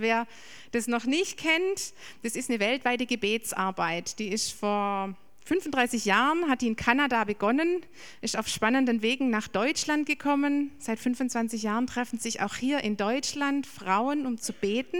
Wer 0.00 0.26
das 0.72 0.86
noch 0.86 1.04
nicht 1.04 1.38
kennt, 1.38 1.94
das 2.22 2.36
ist 2.36 2.50
eine 2.50 2.60
weltweite 2.60 3.06
Gebetsarbeit. 3.06 4.18
Die 4.18 4.28
ist 4.28 4.52
vor 4.52 5.14
35 5.44 6.06
Jahren, 6.06 6.48
hat 6.48 6.62
die 6.62 6.68
in 6.68 6.76
Kanada 6.76 7.24
begonnen, 7.24 7.84
ist 8.22 8.38
auf 8.38 8.48
spannenden 8.48 9.02
Wegen 9.02 9.28
nach 9.28 9.46
Deutschland 9.46 10.06
gekommen. 10.06 10.70
Seit 10.78 10.98
25 10.98 11.62
Jahren 11.62 11.86
treffen 11.86 12.18
sich 12.18 12.40
auch 12.40 12.54
hier 12.54 12.82
in 12.82 12.96
Deutschland 12.96 13.66
Frauen, 13.66 14.26
um 14.26 14.38
zu 14.38 14.54
beten, 14.54 14.96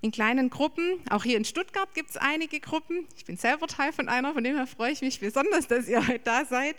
in 0.00 0.12
kleinen 0.12 0.48
Gruppen. 0.48 1.00
Auch 1.10 1.24
hier 1.24 1.36
in 1.36 1.44
Stuttgart 1.44 1.92
gibt 1.92 2.10
es 2.10 2.16
einige 2.16 2.60
Gruppen. 2.60 3.08
Ich 3.16 3.24
bin 3.24 3.36
selber 3.36 3.66
Teil 3.66 3.92
von 3.92 4.08
einer, 4.08 4.32
von 4.32 4.44
dem 4.44 4.54
her 4.54 4.68
freue 4.68 4.92
ich 4.92 5.00
mich 5.00 5.18
besonders, 5.18 5.66
dass 5.66 5.88
ihr 5.88 6.06
heute 6.06 6.20
da 6.20 6.44
seid. 6.44 6.76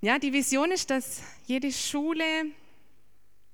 Ja, 0.00 0.20
die 0.20 0.32
Vision 0.32 0.70
ist, 0.70 0.90
dass 0.90 1.22
jede 1.46 1.72
Schule, 1.72 2.24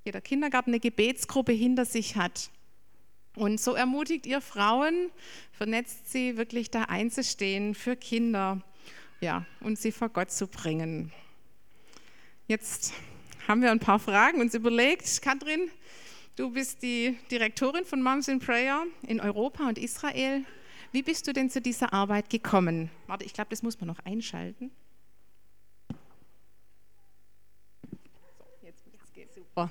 jeder 0.04 0.20
Kindergarten 0.20 0.70
eine 0.70 0.80
Gebetsgruppe 0.80 1.52
hinter 1.52 1.86
sich 1.86 2.16
hat. 2.16 2.50
Und 3.36 3.60
so 3.60 3.74
ermutigt 3.74 4.24
ihr 4.24 4.40
Frauen, 4.40 5.10
vernetzt 5.52 6.10
sie 6.10 6.38
wirklich 6.38 6.70
da 6.70 6.84
einzustehen 6.84 7.74
für 7.74 7.94
Kinder 7.94 8.62
ja, 9.20 9.44
und 9.60 9.78
sie 9.78 9.92
vor 9.92 10.08
Gott 10.08 10.30
zu 10.30 10.46
bringen. 10.46 11.12
Jetzt 12.48 12.94
haben 13.46 13.60
wir 13.60 13.70
ein 13.70 13.78
paar 13.78 13.98
Fragen 13.98 14.40
uns 14.40 14.54
überlegt. 14.54 15.20
Katrin, 15.20 15.70
du 16.36 16.50
bist 16.50 16.82
die 16.82 17.18
Direktorin 17.30 17.84
von 17.84 18.02
Moms 18.02 18.28
in 18.28 18.38
Prayer 18.38 18.84
in 19.06 19.20
Europa 19.20 19.68
und 19.68 19.78
Israel. 19.78 20.44
Wie 20.92 21.02
bist 21.02 21.26
du 21.28 21.34
denn 21.34 21.50
zu 21.50 21.60
dieser 21.60 21.92
Arbeit 21.92 22.30
gekommen? 22.30 22.90
Warte, 23.06 23.24
ich 23.24 23.34
glaube, 23.34 23.50
das 23.50 23.62
muss 23.62 23.78
man 23.78 23.88
noch 23.88 23.98
einschalten. 24.06 24.70
So, 27.90 28.44
jetzt, 28.62 28.82
jetzt 28.92 29.12
geht's 29.12 29.34
super. 29.34 29.70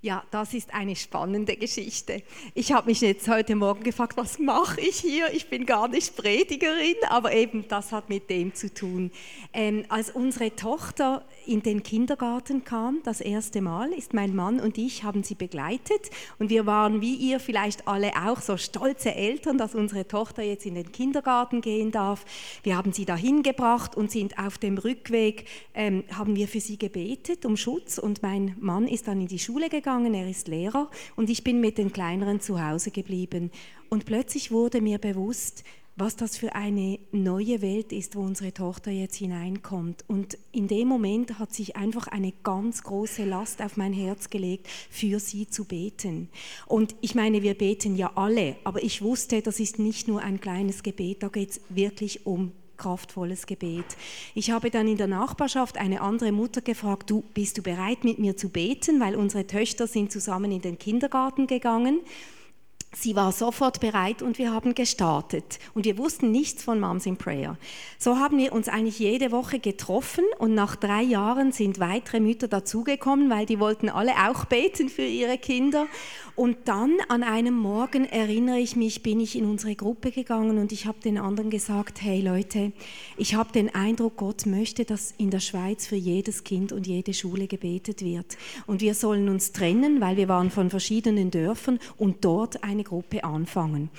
Ja, 0.00 0.22
das 0.30 0.54
ist 0.54 0.72
eine 0.72 0.94
spannende 0.94 1.56
Geschichte. 1.56 2.22
Ich 2.54 2.70
habe 2.70 2.86
mich 2.86 3.00
jetzt 3.00 3.26
heute 3.26 3.56
Morgen 3.56 3.82
gefragt, 3.82 4.16
was 4.16 4.38
mache 4.38 4.80
ich 4.80 5.00
hier? 5.00 5.32
Ich 5.32 5.50
bin 5.50 5.66
gar 5.66 5.88
nicht 5.88 6.14
Predigerin, 6.14 6.94
aber 7.08 7.32
eben 7.32 7.66
das 7.66 7.90
hat 7.90 8.08
mit 8.08 8.30
dem 8.30 8.54
zu 8.54 8.72
tun. 8.72 9.10
Ähm, 9.52 9.84
als 9.88 10.10
unsere 10.10 10.54
Tochter 10.54 11.24
in 11.48 11.62
den 11.62 11.82
Kindergarten 11.82 12.64
kam, 12.64 13.00
das 13.04 13.20
erste 13.22 13.62
Mal, 13.62 13.92
ist 13.92 14.12
mein 14.12 14.36
Mann 14.36 14.60
und 14.60 14.76
ich 14.76 15.02
haben 15.02 15.22
sie 15.22 15.34
begleitet. 15.34 16.10
Und 16.38 16.50
wir 16.50 16.66
waren 16.66 17.00
wie 17.00 17.14
ihr 17.14 17.40
vielleicht 17.40 17.88
alle 17.88 18.12
auch 18.22 18.40
so 18.40 18.58
stolze 18.58 19.14
Eltern, 19.14 19.56
dass 19.56 19.74
unsere 19.74 20.06
Tochter 20.06 20.42
jetzt 20.42 20.66
in 20.66 20.74
den 20.74 20.92
Kindergarten 20.92 21.62
gehen 21.62 21.90
darf. 21.90 22.24
Wir 22.62 22.76
haben 22.76 22.92
sie 22.92 23.06
dahin 23.06 23.42
gebracht 23.42 23.96
und 23.96 24.10
sind 24.10 24.38
auf 24.38 24.58
dem 24.58 24.76
Rückweg, 24.76 25.46
ähm, 25.74 26.04
haben 26.12 26.36
wir 26.36 26.48
für 26.48 26.60
sie 26.60 26.78
gebetet 26.78 27.46
um 27.46 27.56
Schutz. 27.56 27.98
Und 27.98 28.22
mein 28.22 28.54
Mann 28.60 28.86
ist 28.86 29.08
dann 29.08 29.20
in 29.20 29.28
die 29.28 29.38
Schule 29.38 29.70
gegangen. 29.70 30.12
Er 30.12 30.28
ist 30.28 30.48
Lehrer. 30.48 30.90
Und 31.16 31.30
ich 31.30 31.44
bin 31.44 31.60
mit 31.60 31.78
den 31.78 31.92
Kleineren 31.92 32.40
zu 32.40 32.62
Hause 32.62 32.90
geblieben. 32.90 33.50
Und 33.88 34.04
plötzlich 34.04 34.50
wurde 34.50 34.82
mir 34.82 34.98
bewusst, 34.98 35.64
was 35.98 36.14
das 36.14 36.36
für 36.36 36.54
eine 36.54 36.98
neue 37.10 37.60
Welt 37.60 37.92
ist, 37.92 38.14
wo 38.14 38.20
unsere 38.20 38.54
Tochter 38.54 38.90
jetzt 38.90 39.16
hineinkommt. 39.16 40.04
Und 40.06 40.38
in 40.52 40.68
dem 40.68 40.86
Moment 40.86 41.38
hat 41.38 41.52
sich 41.52 41.76
einfach 41.76 42.06
eine 42.06 42.32
ganz 42.44 42.84
große 42.84 43.24
Last 43.24 43.60
auf 43.60 43.76
mein 43.76 43.92
Herz 43.92 44.30
gelegt, 44.30 44.68
für 44.90 45.18
sie 45.18 45.48
zu 45.48 45.64
beten. 45.64 46.28
Und 46.66 46.94
ich 47.00 47.14
meine, 47.14 47.42
wir 47.42 47.54
beten 47.54 47.96
ja 47.96 48.12
alle, 48.14 48.56
aber 48.62 48.82
ich 48.82 49.02
wusste, 49.02 49.42
das 49.42 49.58
ist 49.58 49.78
nicht 49.78 50.06
nur 50.06 50.22
ein 50.22 50.40
kleines 50.40 50.84
Gebet, 50.84 51.22
da 51.22 51.28
geht 51.28 51.50
es 51.50 51.60
wirklich 51.68 52.24
um 52.26 52.52
kraftvolles 52.76 53.46
Gebet. 53.46 53.84
Ich 54.36 54.52
habe 54.52 54.70
dann 54.70 54.86
in 54.86 54.96
der 54.96 55.08
Nachbarschaft 55.08 55.76
eine 55.76 56.00
andere 56.00 56.30
Mutter 56.30 56.60
gefragt, 56.60 57.10
du 57.10 57.24
bist 57.34 57.58
du 57.58 57.62
bereit 57.62 58.04
mit 58.04 58.20
mir 58.20 58.36
zu 58.36 58.50
beten, 58.50 59.00
weil 59.00 59.16
unsere 59.16 59.48
Töchter 59.48 59.88
sind 59.88 60.12
zusammen 60.12 60.52
in 60.52 60.62
den 60.62 60.78
Kindergarten 60.78 61.48
gegangen. 61.48 62.00
Sie 62.94 63.14
war 63.14 63.32
sofort 63.32 63.80
bereit 63.80 64.22
und 64.22 64.38
wir 64.38 64.50
haben 64.52 64.74
gestartet. 64.74 65.58
Und 65.74 65.84
wir 65.84 65.98
wussten 65.98 66.30
nichts 66.30 66.64
von 66.64 66.80
Moms 66.80 67.04
in 67.04 67.18
Prayer. 67.18 67.58
So 67.98 68.16
haben 68.16 68.38
wir 68.38 68.52
uns 68.52 68.68
eigentlich 68.68 68.98
jede 68.98 69.30
Woche 69.30 69.58
getroffen 69.58 70.24
und 70.38 70.54
nach 70.54 70.74
drei 70.74 71.02
Jahren 71.02 71.52
sind 71.52 71.80
weitere 71.80 72.18
Mütter 72.20 72.48
dazugekommen, 72.48 73.28
weil 73.28 73.44
die 73.44 73.60
wollten 73.60 73.90
alle 73.90 74.12
auch 74.28 74.46
beten 74.46 74.88
für 74.88 75.02
ihre 75.02 75.36
Kinder. 75.36 75.86
Und 76.34 76.56
dann 76.66 76.92
an 77.08 77.24
einem 77.24 77.54
Morgen 77.54 78.04
erinnere 78.04 78.60
ich 78.60 78.76
mich, 78.76 79.02
bin 79.02 79.18
ich 79.18 79.36
in 79.36 79.44
unsere 79.44 79.74
Gruppe 79.74 80.12
gegangen 80.12 80.58
und 80.58 80.70
ich 80.70 80.86
habe 80.86 81.00
den 81.00 81.18
anderen 81.18 81.50
gesagt, 81.50 82.00
hey 82.00 82.20
Leute, 82.20 82.72
ich 83.16 83.34
habe 83.34 83.50
den 83.52 83.74
Eindruck, 83.74 84.16
Gott 84.16 84.46
möchte, 84.46 84.84
dass 84.84 85.12
in 85.18 85.30
der 85.30 85.40
Schweiz 85.40 85.88
für 85.88 85.96
jedes 85.96 86.44
Kind 86.44 86.70
und 86.70 86.86
jede 86.86 87.12
Schule 87.12 87.48
gebetet 87.48 88.02
wird. 88.02 88.38
Und 88.68 88.80
wir 88.80 88.94
sollen 88.94 89.28
uns 89.28 89.50
trennen, 89.50 90.00
weil 90.00 90.16
wir 90.16 90.28
waren 90.28 90.50
von 90.50 90.70
verschiedenen 90.70 91.32
Dörfern 91.32 91.80
und 91.96 92.24
dort 92.24 92.62
eine 92.78 92.84
Gruppe 92.84 93.24
anfangen. 93.24 93.90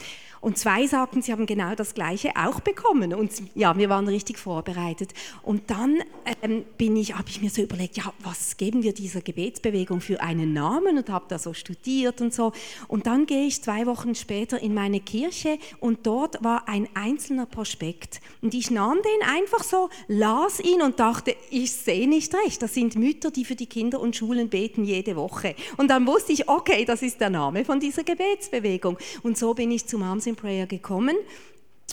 Und 0.42 0.58
zwei 0.58 0.88
sagten, 0.88 1.22
sie 1.22 1.32
haben 1.32 1.46
genau 1.46 1.76
das 1.76 1.94
Gleiche 1.94 2.32
auch 2.36 2.60
bekommen. 2.62 3.14
Und 3.14 3.32
ja, 3.56 3.78
wir 3.78 3.90
waren 3.90 4.08
richtig 4.08 4.38
vorbereitet. 4.38 5.14
Und 5.44 5.70
dann 5.70 5.98
ähm, 6.42 6.64
bin 6.78 6.96
ich, 6.96 7.16
habe 7.16 7.30
ich 7.30 7.42
mir 7.42 7.50
so 7.50 7.62
überlegt, 7.62 7.98
ja, 7.98 8.14
was 8.24 8.58
geben 8.58 8.84
wir 8.84 8.94
dieser 8.94 9.22
Gebetsbewegung 9.22 10.02
für 10.02 10.22
einen 10.22 10.54
Namen? 10.54 10.98
Und 10.98 11.10
habe 11.10 11.26
da 11.28 11.40
so 11.40 11.54
studiert 11.54 12.22
und 12.22 12.34
so. 12.34 12.54
Und 12.88 13.08
dann 13.08 13.26
gehe 13.26 13.46
ich 13.46 13.62
zwei 13.62 13.86
Wochen 13.86 14.16
später 14.16 14.62
in 14.62 14.74
meine 14.74 15.00
Kirche 15.00 15.58
und 15.80 16.06
dort 16.08 16.44
war 16.44 16.68
ein 16.68 16.88
einzelner 16.94 17.46
Prospekt. 17.46 18.22
Und 18.42 18.54
ich 18.54 18.72
nahm 18.72 18.98
den 18.98 19.30
einfach 19.30 19.64
so, 19.64 19.90
las 20.08 20.60
ihn 20.60 20.82
und 20.82 21.00
dachte, 21.00 21.36
ich 21.50 21.72
sehe 21.72 22.08
nicht 22.08 22.34
recht. 22.46 22.62
Das 22.62 22.74
sind 22.74 22.96
Mütter, 22.96 23.32
die 23.32 23.46
für 23.46 23.56
die 23.56 23.66
Kinder 23.66 24.00
und 24.00 24.16
Schulen 24.16 24.50
beten 24.50 24.84
jede 24.84 25.16
Woche. 25.16 25.56
Und 25.78 25.90
dann 25.90 26.08
wusste 26.08 26.34
ich, 26.34 26.48
okay, 26.48 26.86
das 26.86 27.02
ist 27.02 27.20
der 27.20 27.30
Name 27.30 27.66
von 27.66 27.80
dieser 27.80 28.04
Gebetsbewegung. 28.04 28.98
Und 29.24 29.38
so 29.38 29.54
bin 29.54 29.72
ich 29.72 29.86
zum 29.86 30.02
Moms 30.02 30.29
in 30.30 30.36
Prayer 30.36 30.68
gekommen. 30.68 31.16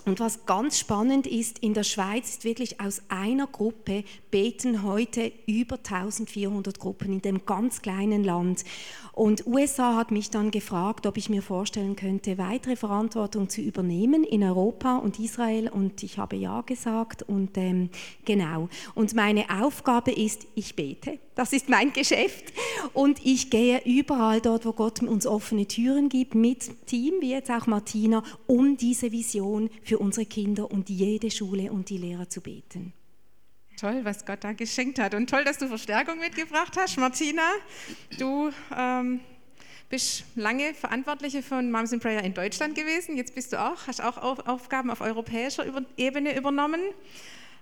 Und 0.05 0.21
was 0.21 0.47
ganz 0.47 0.79
spannend 0.79 1.27
ist, 1.27 1.59
in 1.59 1.75
der 1.75 1.83
Schweiz 1.83 2.31
ist 2.31 2.45
wirklich 2.45 2.81
aus 2.81 3.03
einer 3.09 3.49
Gruppe 3.49 4.05
beten 4.31 4.85
heute 4.85 5.33
über 5.47 5.79
1400 5.79 6.79
Gruppen 6.79 7.13
in 7.13 7.23
dem 7.23 7.45
ganz 7.45 7.83
kleinen 7.83 8.23
Land. 8.23 8.65
Und 9.17 9.47
USA 9.47 9.97
hat 9.97 10.11
mich 10.11 10.29
dann 10.29 10.51
gefragt, 10.51 11.07
ob 11.07 11.17
ich 11.17 11.31
mir 11.31 11.41
vorstellen 11.41 11.97
könnte, 11.97 12.37
weitere 12.37 12.77
Verantwortung 12.77 13.49
zu 13.49 13.63
übernehmen 13.63 14.25
in 14.25 14.45
Europa 14.45 14.99
und 14.99 15.19
Israel. 15.19 15.71
Und 15.71 16.03
ich 16.03 16.19
habe 16.19 16.37
ja 16.37 16.61
gesagt. 16.61 17.23
Und 17.23 17.57
ähm, 17.57 17.89
genau. 18.27 18.69
Und 18.95 19.15
meine 19.15 19.47
Aufgabe 19.49 20.13
ist, 20.13 20.47
ich 20.55 20.77
bete. 20.77 21.19
Das 21.35 21.55
ist 21.55 21.71
mein 21.71 21.95
Geschäft. 21.95 22.53
Und 22.93 23.25
ich 23.25 23.49
gehe 23.49 23.81
überall 23.87 24.43
dort, 24.43 24.67
wo 24.67 24.75
Gott 24.75 25.03
uns 25.03 25.27
offene 25.27 25.65
Türen 25.67 26.11
gibt, 26.11 26.35
mit 26.35 26.87
Team, 26.87 27.15
wie 27.21 27.31
jetzt 27.31 27.51
auch 27.51 27.67
Martina, 27.67 28.23
um 28.47 28.77
diese 28.77 29.13
Vision 29.13 29.71
für 29.83 29.99
unsere 29.99 30.27
Kinder 30.27 30.71
und 30.71 30.91
jede 30.91 31.31
Schule 31.31 31.73
und 31.73 31.89
die 31.89 31.97
Lehrer 31.97 32.29
zu 32.29 32.43
beten. 32.43 32.93
Toll, 33.77 34.05
was 34.05 34.25
Gott 34.25 34.43
da 34.43 34.53
geschenkt 34.53 34.99
hat. 34.99 35.15
Und 35.15 35.29
toll, 35.29 35.45
dass 35.45 35.59
du 35.59 35.69
Verstärkung 35.69 36.19
mitgebracht 36.19 36.77
hast. 36.79 36.97
Martina, 36.97 37.43
du 38.19 38.51
ähm, 38.75 39.21
bist 39.91 40.25
lange 40.35 40.73
Verantwortliche 40.73 41.43
von 41.43 41.71
Moms 41.71 41.93
in 41.93 42.01
Prayer 42.01 42.25
in 42.25 42.33
Deutschland 42.33 42.75
gewesen. 42.75 43.17
Jetzt 43.17 43.35
bist 43.35 43.53
du 43.53 43.61
auch, 43.61 43.87
hast 43.87 44.03
auch 44.03 44.47
Aufgaben 44.47 44.91
auf 44.91 45.03
europäischer 45.03 45.67
Ebene 45.99 46.37
übernommen. 46.37 46.81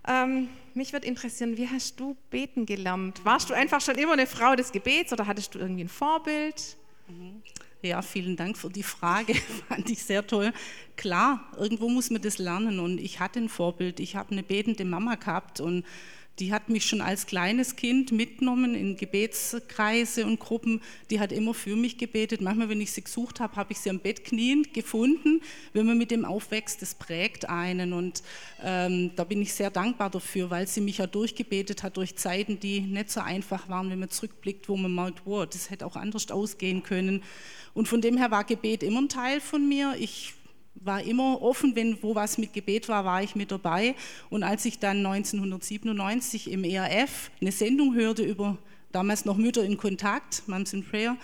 Ähm, 0.06 0.48
mich 0.74 0.92
würde 0.92 1.06
interessieren, 1.06 1.56
wie 1.56 1.68
hast 1.68 1.98
du 1.98 2.16
beten 2.30 2.64
gelernt? 2.66 3.24
Warst 3.24 3.50
du 3.50 3.54
einfach 3.54 3.80
schon 3.80 3.96
immer 3.96 4.12
eine 4.12 4.26
Frau 4.26 4.54
des 4.54 4.70
Gebets 4.70 5.12
oder 5.12 5.26
hattest 5.26 5.54
du 5.54 5.58
irgendwie 5.58 5.84
ein 5.84 5.88
Vorbild? 5.88 6.76
Mhm. 7.08 7.42
Ja, 7.84 8.00
vielen 8.00 8.34
Dank 8.34 8.56
für 8.56 8.70
die 8.70 8.82
Frage, 8.82 9.34
fand 9.68 9.90
ich 9.90 10.02
sehr 10.02 10.26
toll. 10.26 10.54
Klar, 10.96 11.46
irgendwo 11.58 11.90
muss 11.90 12.08
man 12.08 12.22
das 12.22 12.38
lernen 12.38 12.78
und 12.80 12.98
ich 12.98 13.20
hatte 13.20 13.40
ein 13.40 13.50
Vorbild. 13.50 14.00
Ich 14.00 14.16
habe 14.16 14.30
eine 14.30 14.42
betende 14.42 14.86
Mama 14.86 15.16
gehabt 15.16 15.60
und 15.60 15.84
die 16.40 16.52
hat 16.52 16.68
mich 16.68 16.84
schon 16.84 17.00
als 17.00 17.26
kleines 17.26 17.76
Kind 17.76 18.10
mitgenommen 18.10 18.74
in 18.74 18.96
Gebetskreise 18.96 20.26
und 20.26 20.40
Gruppen. 20.40 20.80
Die 21.10 21.20
hat 21.20 21.30
immer 21.30 21.54
für 21.54 21.76
mich 21.76 21.96
gebetet. 21.96 22.40
Manchmal, 22.40 22.68
wenn 22.68 22.80
ich 22.80 22.90
sie 22.90 23.04
gesucht 23.04 23.38
habe, 23.38 23.54
habe 23.54 23.72
ich 23.72 23.78
sie 23.78 23.90
am 23.90 24.00
Bett 24.00 24.24
kniend 24.24 24.74
gefunden. 24.74 25.40
Wenn 25.72 25.86
man 25.86 25.96
mit 25.96 26.10
dem 26.10 26.24
aufwächst, 26.24 26.82
das 26.82 26.96
prägt 26.96 27.48
einen. 27.48 27.92
Und 27.92 28.24
ähm, 28.62 29.12
da 29.14 29.22
bin 29.22 29.42
ich 29.42 29.52
sehr 29.54 29.70
dankbar 29.70 30.10
dafür, 30.10 30.50
weil 30.50 30.66
sie 30.66 30.80
mich 30.80 30.98
ja 30.98 31.06
durchgebetet 31.06 31.84
hat 31.84 31.96
durch 31.96 32.16
Zeiten, 32.16 32.58
die 32.58 32.80
nicht 32.80 33.10
so 33.10 33.20
einfach 33.20 33.68
waren, 33.68 33.90
wenn 33.90 34.00
man 34.00 34.10
zurückblickt, 34.10 34.68
wo 34.68 34.76
man 34.76 34.92
merkt, 34.92 35.22
wow, 35.24 35.46
das 35.46 35.70
hätte 35.70 35.86
auch 35.86 35.96
anders 35.96 36.30
ausgehen 36.32 36.82
können. 36.82 37.22
Und 37.74 37.86
von 37.86 38.00
dem 38.00 38.16
her 38.16 38.32
war 38.32 38.42
Gebet 38.42 38.82
immer 38.82 39.02
ein 39.02 39.08
Teil 39.08 39.40
von 39.40 39.68
mir. 39.68 39.94
Ich 40.00 40.34
war 40.76 41.02
immer 41.02 41.40
offen, 41.40 41.74
wenn 41.76 42.02
wo 42.02 42.14
was 42.14 42.38
mit 42.38 42.52
Gebet 42.52 42.88
war, 42.88 43.04
war 43.04 43.22
ich 43.22 43.34
mit 43.34 43.50
dabei. 43.50 43.94
Und 44.30 44.42
als 44.42 44.64
ich 44.64 44.78
dann 44.78 44.98
1997 45.04 46.50
im 46.50 46.64
ERF 46.64 47.30
eine 47.40 47.52
Sendung 47.52 47.94
hörte 47.94 48.22
über 48.22 48.58
damals 48.92 49.24
noch 49.24 49.36
Mütter 49.36 49.64
in 49.64 49.76
Kontakt, 49.76 50.42
Moms 50.46 50.72
in 50.72 50.84
Prayer, 50.84 51.16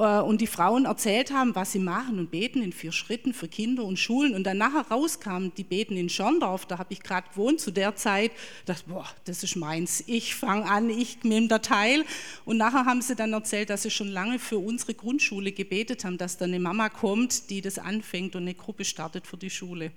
und 0.00 0.40
die 0.40 0.46
Frauen 0.46 0.86
erzählt 0.86 1.30
haben, 1.30 1.54
was 1.54 1.72
sie 1.72 1.78
machen 1.78 2.18
und 2.18 2.30
beten 2.30 2.62
in 2.62 2.72
vier 2.72 2.90
Schritten 2.90 3.34
für 3.34 3.48
Kinder 3.48 3.84
und 3.84 3.98
Schulen. 3.98 4.34
Und 4.34 4.44
dann 4.44 4.56
nachher 4.56 4.86
rauskamen, 4.90 5.52
die 5.56 5.64
beten 5.64 5.96
in 5.96 6.08
Schorndorf, 6.08 6.64
da 6.64 6.78
habe 6.78 6.92
ich 6.92 7.02
gerade 7.02 7.28
gewohnt 7.28 7.60
zu 7.60 7.70
der 7.70 7.96
Zeit, 7.96 8.32
dachte, 8.64 8.84
boah, 8.88 9.06
das 9.24 9.42
ist 9.42 9.56
meins, 9.56 10.02
ich 10.06 10.34
fange 10.34 10.64
an, 10.64 10.88
ich 10.88 11.22
nehme 11.22 11.48
da 11.48 11.58
teil. 11.58 12.04
Und 12.46 12.56
nachher 12.56 12.86
haben 12.86 13.02
sie 13.02 13.14
dann 13.14 13.34
erzählt, 13.34 13.68
dass 13.68 13.82
sie 13.82 13.90
schon 13.90 14.08
lange 14.08 14.38
für 14.38 14.58
unsere 14.58 14.94
Grundschule 14.94 15.52
gebetet 15.52 16.04
haben, 16.04 16.16
dass 16.16 16.38
da 16.38 16.46
eine 16.46 16.60
Mama 16.60 16.88
kommt, 16.88 17.50
die 17.50 17.60
das 17.60 17.78
anfängt 17.78 18.34
und 18.36 18.42
eine 18.42 18.54
Gruppe 18.54 18.86
startet 18.86 19.26
für 19.26 19.36
die 19.36 19.50
Schule. 19.50 19.92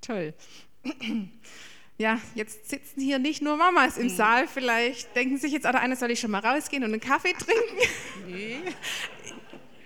Toll. 0.00 0.32
Ja, 1.96 2.20
jetzt 2.34 2.68
sitzen 2.68 3.00
hier 3.00 3.20
nicht 3.20 3.40
nur 3.40 3.56
Mamas 3.56 3.98
im 3.98 4.08
Saal. 4.08 4.48
Vielleicht 4.48 5.14
denken 5.14 5.38
sich 5.38 5.52
jetzt, 5.52 5.64
oder 5.64 5.80
einer 5.80 5.94
soll 5.94 6.10
ich 6.10 6.18
schon 6.18 6.32
mal 6.32 6.40
rausgehen 6.40 6.82
und 6.82 6.92
einen 6.92 7.00
Kaffee 7.00 7.32
trinken? 7.38 7.88
Nee. 8.26 8.56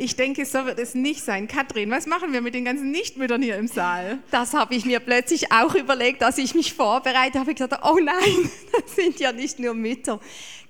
Ich 0.00 0.14
denke, 0.14 0.46
so 0.46 0.64
wird 0.64 0.78
es 0.78 0.94
nicht 0.94 1.22
sein. 1.22 1.48
Katrin, 1.48 1.90
was 1.90 2.06
machen 2.06 2.32
wir 2.32 2.40
mit 2.40 2.54
den 2.54 2.64
ganzen 2.64 2.92
Nichtmüttern 2.92 3.42
hier 3.42 3.56
im 3.56 3.66
Saal? 3.66 4.18
Das 4.30 4.54
habe 4.54 4.74
ich 4.76 4.84
mir 4.84 5.00
plötzlich 5.00 5.50
auch 5.50 5.74
überlegt, 5.74 6.22
als 6.22 6.38
ich 6.38 6.54
mich 6.54 6.72
vorbereitet 6.72 7.34
habe. 7.34 7.50
Ich 7.50 7.56
gesagt, 7.56 7.82
oh 7.84 7.98
nein, 7.98 8.50
das 8.72 8.94
sind 8.94 9.18
ja 9.18 9.32
nicht 9.32 9.58
nur 9.58 9.74
Mütter. 9.74 10.20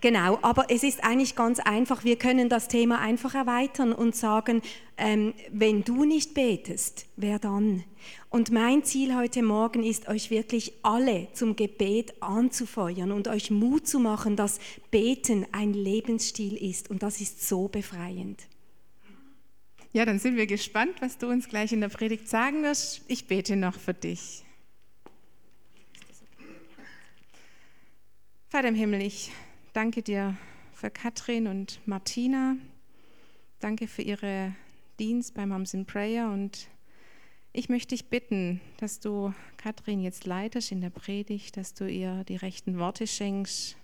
Genau, 0.00 0.38
aber 0.43 0.67
es 0.70 0.82
ist 0.82 1.05
eigentlich 1.05 1.37
ganz 1.37 1.61
einfach. 1.61 2.05
Wir 2.05 2.17
können 2.17 2.49
das 2.49 2.69
Thema 2.69 3.00
einfach 3.00 3.34
erweitern 3.34 3.93
und 3.93 4.17
sagen, 4.17 4.62
ähm, 4.96 5.34
wenn 5.50 5.84
du 5.84 6.05
nicht 6.05 6.34
betest, 6.34 7.06
wer 7.17 7.38
dann? 7.38 7.84
Und 8.31 8.51
mein 8.51 8.85
Ziel 8.85 9.17
heute 9.17 9.43
Morgen 9.43 9.83
ist, 9.83 10.07
euch 10.09 10.31
wirklich 10.31 10.73
alle 10.83 11.29
zum 11.33 11.57
Gebet 11.57 12.23
anzufeuern 12.23 13.11
und 13.11 13.27
euch 13.27 13.51
Mut 13.51 13.87
zu 13.87 13.99
machen, 13.99 14.37
dass 14.37 14.59
Beten 14.91 15.47
ein 15.53 15.73
Lebensstil 15.73 16.57
ist. 16.57 16.91
Und 16.91 17.03
das 17.03 17.23
ist 17.23 17.49
so 17.49 17.69
befreiend. 17.69 18.47
Ja, 19.95 20.05
dann 20.05 20.19
sind 20.19 20.37
wir 20.37 20.47
gespannt, 20.47 21.01
was 21.01 21.17
du 21.17 21.29
uns 21.29 21.49
gleich 21.49 21.73
in 21.73 21.81
der 21.81 21.89
Predigt 21.89 22.29
sagen 22.29 22.63
wirst. 22.63 23.03
Ich 23.09 23.27
bete 23.27 23.57
noch 23.57 23.79
für 23.79 23.95
dich. 23.95 24.45
Vater 28.51 28.69
im 28.69 28.75
Himmel, 28.75 29.01
ich 29.01 29.33
danke 29.73 30.03
dir 30.03 30.37
für 30.75 30.91
Katrin 30.91 31.47
und 31.47 31.81
Martina. 31.87 32.57
Danke 33.61 33.89
für 33.89 34.03
ihre 34.03 34.55
Dienst 34.99 35.35
bei 35.35 35.47
Moms 35.47 35.73
in 35.73 35.87
Prayer 35.87 36.31
und 36.31 36.69
ich 37.58 37.69
möchte 37.69 37.88
dich 37.88 38.08
bitten, 38.08 38.60
dass 38.76 39.00
du 39.00 39.34
Katrin 39.56 40.00
jetzt 40.00 40.26
leitest 40.26 40.70
in 40.70 40.81
der 40.81 40.90
Predigt, 40.90 41.56
dass 41.56 41.75
du 41.75 41.90
ihr 41.90 42.22
die 42.22 42.37
rechten 42.37 42.78
Worte 42.78 43.08
schenkst 43.08 43.76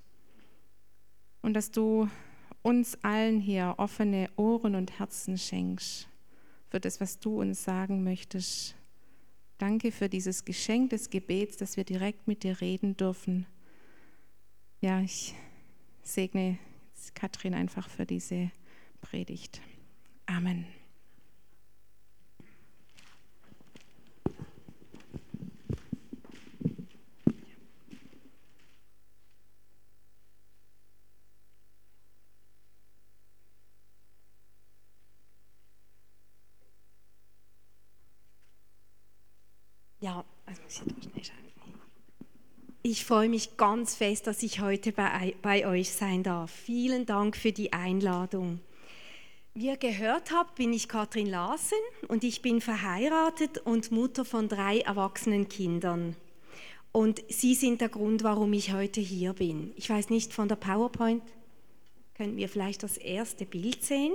und 1.42 1.54
dass 1.54 1.72
du 1.72 2.08
uns 2.62 2.96
allen 3.02 3.40
hier 3.40 3.74
offene 3.78 4.30
Ohren 4.36 4.76
und 4.76 5.00
Herzen 5.00 5.36
schenkst 5.38 6.08
für 6.70 6.78
das, 6.78 7.00
was 7.00 7.18
du 7.18 7.40
uns 7.40 7.64
sagen 7.64 8.04
möchtest. 8.04 8.76
Danke 9.58 9.90
für 9.90 10.08
dieses 10.08 10.44
Geschenk 10.44 10.90
des 10.90 11.10
Gebets, 11.10 11.56
dass 11.56 11.76
wir 11.76 11.82
direkt 11.82 12.28
mit 12.28 12.44
dir 12.44 12.60
reden 12.60 12.96
dürfen. 12.96 13.44
Ja, 14.80 15.00
ich 15.00 15.34
segne 16.04 16.60
Katrin 17.14 17.54
einfach 17.54 17.88
für 17.88 18.06
diese 18.06 18.52
Predigt. 19.00 19.60
Amen. 20.26 20.64
Ja, 40.04 40.22
also 40.44 40.60
ich 43.04 43.08
freue 43.08 43.28
mich 43.28 43.58
ganz 43.58 43.96
fest, 43.96 44.26
dass 44.26 44.42
ich 44.42 44.60
heute 44.60 44.90
bei, 44.90 45.34
bei 45.42 45.66
euch 45.66 45.90
sein 45.90 46.22
darf. 46.22 46.50
Vielen 46.50 47.04
Dank 47.04 47.36
für 47.36 47.52
die 47.52 47.70
Einladung. 47.70 48.60
Wie 49.52 49.66
ihr 49.66 49.76
gehört 49.76 50.30
habt, 50.30 50.54
bin 50.54 50.72
ich 50.72 50.88
Katrin 50.88 51.26
Larsen 51.26 51.76
und 52.08 52.24
ich 52.24 52.40
bin 52.40 52.62
verheiratet 52.62 53.58
und 53.58 53.92
Mutter 53.92 54.24
von 54.24 54.48
drei 54.48 54.78
erwachsenen 54.78 55.50
Kindern. 55.50 56.16
Und 56.92 57.22
Sie 57.28 57.54
sind 57.54 57.82
der 57.82 57.90
Grund, 57.90 58.24
warum 58.24 58.54
ich 58.54 58.72
heute 58.72 59.02
hier 59.02 59.34
bin. 59.34 59.74
Ich 59.76 59.90
weiß 59.90 60.08
nicht, 60.08 60.32
von 60.32 60.48
der 60.48 60.56
PowerPoint 60.56 61.22
können 62.14 62.38
wir 62.38 62.48
vielleicht 62.48 62.82
das 62.82 62.96
erste 62.96 63.44
Bild 63.44 63.84
sehen. 63.84 64.14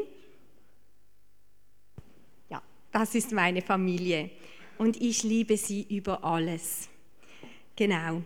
Ja, 2.50 2.64
das 2.92 3.14
ist 3.14 3.34
meine 3.34 3.62
Familie 3.62 4.32
und 4.80 5.00
ich 5.00 5.22
liebe 5.22 5.58
sie 5.58 5.84
über 5.84 6.24
alles. 6.24 6.90
Genau. 7.76 8.24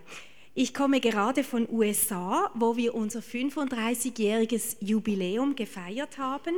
Ich 0.56 0.72
komme 0.72 1.00
gerade 1.00 1.42
von 1.42 1.68
USA, 1.68 2.48
wo 2.54 2.76
wir 2.76 2.94
unser 2.94 3.18
35-jähriges 3.18 4.76
Jubiläum 4.78 5.56
gefeiert 5.56 6.16
haben 6.16 6.54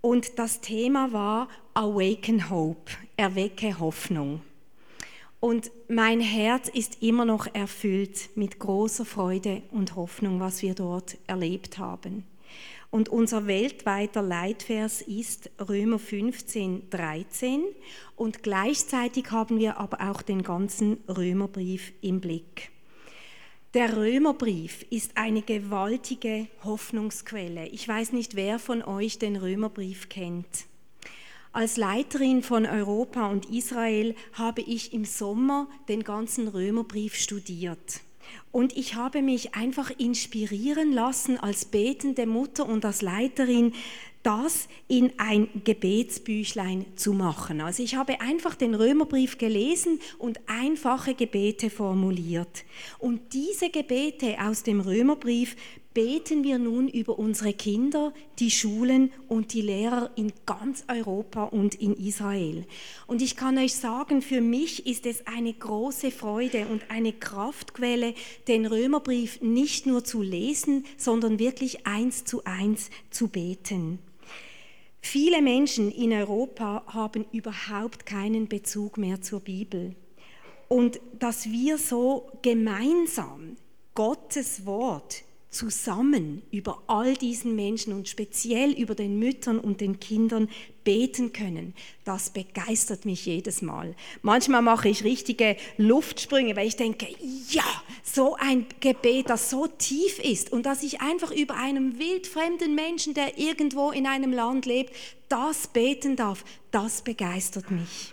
und 0.00 0.38
das 0.38 0.62
Thema 0.62 1.12
war 1.12 1.48
Awaken 1.74 2.48
Hope, 2.48 2.90
erwecke 3.18 3.78
Hoffnung. 3.78 4.40
Und 5.40 5.70
mein 5.88 6.20
Herz 6.20 6.70
ist 6.70 7.02
immer 7.02 7.26
noch 7.26 7.46
erfüllt 7.54 8.30
mit 8.34 8.58
großer 8.58 9.04
Freude 9.04 9.60
und 9.72 9.94
Hoffnung, 9.94 10.40
was 10.40 10.62
wir 10.62 10.74
dort 10.74 11.18
erlebt 11.26 11.76
haben. 11.76 12.24
Und 12.90 13.10
unser 13.10 13.46
weltweiter 13.46 14.22
Leitvers 14.22 15.02
ist 15.02 15.50
Römer 15.68 15.98
15, 15.98 16.88
13. 16.88 17.62
Und 18.16 18.42
gleichzeitig 18.42 19.30
haben 19.32 19.58
wir 19.58 19.76
aber 19.76 20.10
auch 20.10 20.22
den 20.22 20.42
ganzen 20.42 20.96
Römerbrief 21.06 21.92
im 22.00 22.22
Blick. 22.22 22.70
Der 23.74 23.98
Römerbrief 23.98 24.86
ist 24.88 25.18
eine 25.18 25.42
gewaltige 25.42 26.46
Hoffnungsquelle. 26.64 27.66
Ich 27.68 27.86
weiß 27.86 28.12
nicht, 28.12 28.34
wer 28.34 28.58
von 28.58 28.82
euch 28.82 29.18
den 29.18 29.36
Römerbrief 29.36 30.08
kennt. 30.08 30.64
Als 31.52 31.76
Leiterin 31.76 32.42
von 32.42 32.64
Europa 32.64 33.26
und 33.28 33.50
Israel 33.50 34.14
habe 34.32 34.62
ich 34.62 34.94
im 34.94 35.04
Sommer 35.04 35.68
den 35.86 36.02
ganzen 36.02 36.48
Römerbrief 36.48 37.14
studiert. 37.14 38.00
Und 38.52 38.74
ich 38.74 38.94
habe 38.94 39.20
mich 39.20 39.54
einfach 39.54 39.90
inspirieren 39.90 40.90
lassen 40.92 41.36
als 41.36 41.66
betende 41.66 42.24
Mutter 42.24 42.66
und 42.66 42.86
als 42.86 43.02
Leiterin, 43.02 43.74
das 44.28 44.68
in 44.88 45.12
ein 45.16 45.48
Gebetsbüchlein 45.64 46.84
zu 46.96 47.14
machen. 47.14 47.62
Also 47.62 47.82
ich 47.82 47.94
habe 47.94 48.20
einfach 48.20 48.54
den 48.54 48.74
Römerbrief 48.74 49.38
gelesen 49.38 50.00
und 50.18 50.38
einfache 50.46 51.14
Gebete 51.14 51.70
formuliert. 51.70 52.64
Und 52.98 53.32
diese 53.32 53.70
Gebete 53.70 54.36
aus 54.38 54.64
dem 54.64 54.80
Römerbrief 54.80 55.56
beten 55.94 56.44
wir 56.44 56.58
nun 56.58 56.88
über 56.88 57.18
unsere 57.18 57.54
Kinder, 57.54 58.12
die 58.38 58.50
Schulen 58.50 59.12
und 59.28 59.54
die 59.54 59.62
Lehrer 59.62 60.10
in 60.14 60.30
ganz 60.44 60.84
Europa 60.88 61.44
und 61.44 61.76
in 61.76 61.94
Israel. 61.94 62.66
Und 63.06 63.22
ich 63.22 63.34
kann 63.34 63.56
euch 63.56 63.76
sagen, 63.76 64.20
für 64.20 64.42
mich 64.42 64.86
ist 64.86 65.06
es 65.06 65.26
eine 65.26 65.54
große 65.54 66.10
Freude 66.10 66.66
und 66.66 66.90
eine 66.90 67.14
Kraftquelle, 67.14 68.12
den 68.46 68.66
Römerbrief 68.66 69.40
nicht 69.40 69.86
nur 69.86 70.04
zu 70.04 70.20
lesen, 70.20 70.84
sondern 70.98 71.38
wirklich 71.38 71.86
eins 71.86 72.26
zu 72.26 72.44
eins 72.44 72.90
zu 73.10 73.28
beten. 73.28 74.00
Viele 75.00 75.40
Menschen 75.42 75.90
in 75.90 76.12
Europa 76.12 76.84
haben 76.86 77.24
überhaupt 77.32 78.06
keinen 78.06 78.48
Bezug 78.48 78.98
mehr 78.98 79.20
zur 79.20 79.40
Bibel. 79.40 79.94
Und 80.68 81.00
dass 81.18 81.46
wir 81.50 81.78
so 81.78 82.30
gemeinsam 82.42 83.56
Gottes 83.94 84.66
Wort 84.66 85.24
zusammen 85.50 86.42
über 86.50 86.82
all 86.88 87.14
diesen 87.14 87.56
Menschen 87.56 87.92
und 87.92 88.08
speziell 88.08 88.72
über 88.72 88.94
den 88.94 89.18
Müttern 89.18 89.58
und 89.58 89.80
den 89.80 89.98
Kindern 89.98 90.48
beten 90.84 91.32
können, 91.32 91.74
das 92.04 92.30
begeistert 92.30 93.04
mich 93.04 93.24
jedes 93.26 93.62
Mal. 93.62 93.94
Manchmal 94.22 94.62
mache 94.62 94.88
ich 94.88 95.04
richtige 95.04 95.56
Luftsprünge, 95.78 96.54
weil 96.54 96.68
ich 96.68 96.76
denke, 96.76 97.06
ja, 97.50 97.64
so 98.02 98.36
ein 98.36 98.66
Gebet, 98.80 99.30
das 99.30 99.50
so 99.50 99.66
tief 99.66 100.18
ist 100.18 100.52
und 100.52 100.66
dass 100.66 100.82
ich 100.82 101.00
einfach 101.00 101.30
über 101.30 101.54
einem 101.54 101.98
wildfremden 101.98 102.74
Menschen, 102.74 103.14
der 103.14 103.38
irgendwo 103.38 103.90
in 103.90 104.06
einem 104.06 104.32
Land 104.32 104.66
lebt, 104.66 104.94
das 105.28 105.66
beten 105.68 106.16
darf, 106.16 106.44
das 106.70 107.02
begeistert 107.02 107.70
mich. 107.70 108.12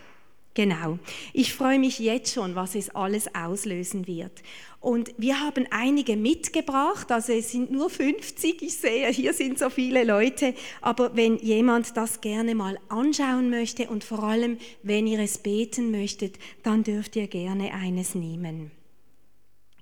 Genau. 0.56 1.00
Ich 1.34 1.54
freue 1.54 1.78
mich 1.78 2.00
jetzt 2.00 2.34
schon, 2.34 2.56
was 2.56 2.76
es 2.76 2.90
alles 2.96 3.36
auslösen 3.36 4.08
wird. 4.08 4.42
Und 4.80 5.14
wir 5.18 5.42
haben 5.42 5.68
einige 5.70 6.16
mitgebracht, 6.16 7.12
also 7.12 7.34
es 7.34 7.52
sind 7.52 7.72
nur 7.72 7.90
50, 7.90 8.62
ich 8.62 8.78
sehe, 8.78 9.10
hier 9.10 9.34
sind 9.34 9.60
so 9.60 9.70
viele 9.70 10.06
Leute, 10.06 10.54
aber 10.82 11.14
wenn 11.16 11.38
jemand 11.40 11.98
das 11.98 12.22
gerne 12.22 12.56
mal 12.56 12.80
anschauen 12.88 13.50
möchte 13.50 13.90
und 13.90 14.06
vor 14.06 14.24
allem, 14.24 14.58
wenn 14.82 15.08
ihr 15.08 15.20
es 15.20 15.40
beten 15.40 15.92
möchtet, 15.92 16.40
dann 16.64 16.84
dürft 16.84 17.18
ihr 17.18 17.28
gerne 17.28 17.74
eines 17.74 18.16
nehmen. 18.16 18.72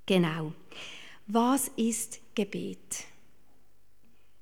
Genau. 0.07 0.53
Was 1.27 1.69
ist 1.75 2.19
Gebet? 2.33 3.05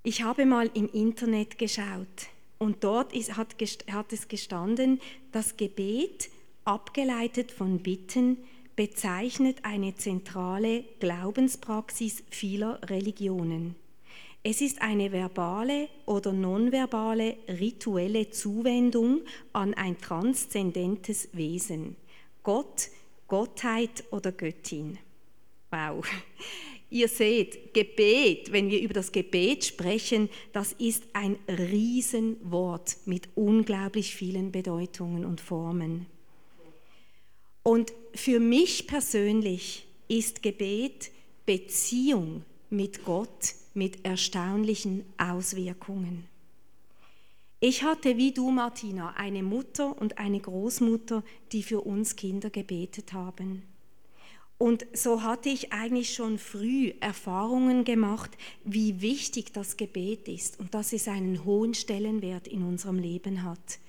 Ich 0.04 0.24
habe 0.24 0.46
mal 0.46 0.70
im 0.74 0.88
Internet 0.94 1.58
geschaut 1.58 2.31
und 2.62 2.84
dort 2.84 3.12
ist, 3.12 3.38
hat, 3.38 3.56
hat 3.92 4.14
es 4.14 4.28
gestanden, 4.28 5.02
das 5.32 5.58
Gebet, 5.58 6.30
abgeleitet 6.64 7.52
von 7.52 7.80
Bitten, 7.80 8.38
bezeichnet 8.76 9.58
eine 9.64 9.96
zentrale 9.96 10.84
Glaubenspraxis 11.00 12.24
vieler 12.30 12.80
Religionen. 12.88 13.76
Es 14.44 14.62
ist 14.62 14.80
eine 14.80 15.12
verbale 15.12 15.90
oder 16.06 16.34
nonverbale 16.34 17.38
rituelle 17.48 18.30
Zuwendung 18.30 19.22
an 19.54 19.74
ein 19.74 20.00
transzendentes 20.00 21.30
Wesen, 21.34 21.96
Gott, 22.44 22.90
Gottheit 23.28 24.04
oder 24.12 24.32
Göttin. 24.32 25.00
Wow. 25.72 26.06
Ihr 26.92 27.08
seht, 27.08 27.74
Gebet, 27.74 28.52
wenn 28.52 28.70
wir 28.70 28.82
über 28.82 28.94
das 28.94 29.14
Gebet 29.14 29.64
sprechen, 29.64 30.30
das 30.52 30.74
ist 30.74 31.04
ein 31.14 31.38
Riesenwort 31.48 32.98
mit 33.06 33.30
unglaublich 33.36 34.14
vielen 34.14 34.52
Bedeutungen 34.52 35.24
und 35.24 35.40
Formen. 35.40 36.06
Und 37.64 37.94
für 38.14 38.42
mich 38.42 38.88
persönlich 38.88 39.88
ist 40.10 40.44
Gebet 40.44 41.12
Beziehung 41.46 42.44
mit 42.70 43.06
Gott 43.06 43.56
mit 43.74 44.04
erstaunlichen 44.04 45.06
Auswirkungen. 45.18 46.28
Ich 47.62 47.84
hatte 47.84 48.18
wie 48.18 48.34
du, 48.34 48.52
Martina, 48.52 49.14
eine 49.16 49.44
Mutter 49.44 49.98
und 49.98 50.18
eine 50.18 50.42
Großmutter, 50.42 51.24
die 51.54 51.64
für 51.64 51.82
uns 51.82 52.18
Kinder 52.18 52.50
gebetet 52.50 53.14
haben. 53.14 53.64
Und 54.62 54.86
so 54.94 55.24
hatte 55.24 55.50
ich 55.50 55.74
eigentlich 55.74 56.14
schon 56.14 56.38
früh 56.38 56.94
Erfahrungen 57.00 57.84
gemacht, 57.84 58.30
wie 58.64 59.02
wichtig 59.02 59.54
das 59.54 59.76
Gebet 59.76 60.28
ist 60.28 60.60
und 60.60 60.76
dass 60.76 60.94
es 60.94 61.08
einen 61.08 61.46
hohen 61.46 61.74
Stellenwert 61.74 62.48
in 62.48 62.62
unserem 62.62 63.00
Leben 63.00 63.42
hat. 63.42 63.80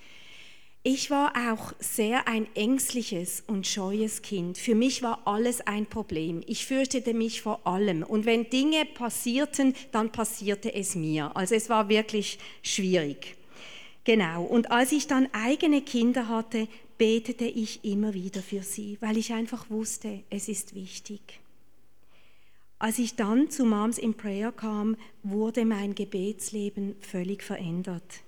Ich 0.82 1.10
war 1.10 1.34
auch 1.52 1.74
sehr 1.78 2.26
ein 2.26 2.46
ängstliches 2.54 3.44
und 3.46 3.66
scheues 3.66 4.22
Kind. 4.22 4.56
Für 4.56 4.74
mich 4.74 5.02
war 5.02 5.20
alles 5.26 5.60
ein 5.60 5.84
Problem. 5.84 6.40
Ich 6.46 6.64
fürchtete 6.64 7.12
mich 7.12 7.42
vor 7.42 7.66
allem. 7.66 8.02
Und 8.02 8.24
wenn 8.24 8.48
Dinge 8.48 8.86
passierten, 8.86 9.74
dann 9.92 10.10
passierte 10.10 10.72
es 10.72 10.94
mir. 10.94 11.36
Also 11.36 11.54
es 11.54 11.68
war 11.68 11.90
wirklich 11.90 12.38
schwierig. 12.62 13.36
Genau. 14.04 14.42
Und 14.42 14.70
als 14.70 14.90
ich 14.92 15.06
dann 15.06 15.28
eigene 15.32 15.82
Kinder 15.82 16.28
hatte, 16.28 16.66
betete 16.98 17.44
ich 17.44 17.84
immer 17.84 18.14
wieder 18.14 18.42
für 18.42 18.62
sie, 18.62 18.98
weil 19.00 19.16
ich 19.16 19.32
einfach 19.32 19.70
wusste, 19.70 20.22
es 20.30 20.48
ist 20.48 20.74
wichtig. 20.74 21.40
Als 22.78 22.98
ich 22.98 23.14
dann 23.14 23.50
zu 23.50 23.64
Moms 23.64 23.98
in 23.98 24.14
Prayer 24.14 24.52
kam, 24.52 24.96
wurde 25.22 25.64
mein 25.64 25.94
Gebetsleben 25.94 26.96
völlig 27.00 27.42
verändert. 27.42 28.22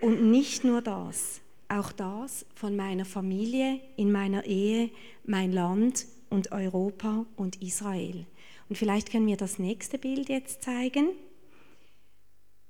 Und 0.00 0.30
nicht 0.30 0.64
nur 0.64 0.80
das 0.80 1.40
auch 1.70 1.92
das 1.92 2.44
von 2.54 2.74
meiner 2.76 3.04
Familie, 3.04 3.80
in 3.96 4.10
meiner 4.10 4.44
Ehe, 4.44 4.90
mein 5.24 5.52
Land 5.52 6.06
und 6.28 6.52
Europa 6.52 7.24
und 7.36 7.62
Israel. 7.62 8.26
Und 8.68 8.76
vielleicht 8.76 9.10
können 9.10 9.26
wir 9.26 9.36
das 9.36 9.58
nächste 9.58 9.98
Bild 9.98 10.28
jetzt 10.28 10.62
zeigen. 10.62 11.10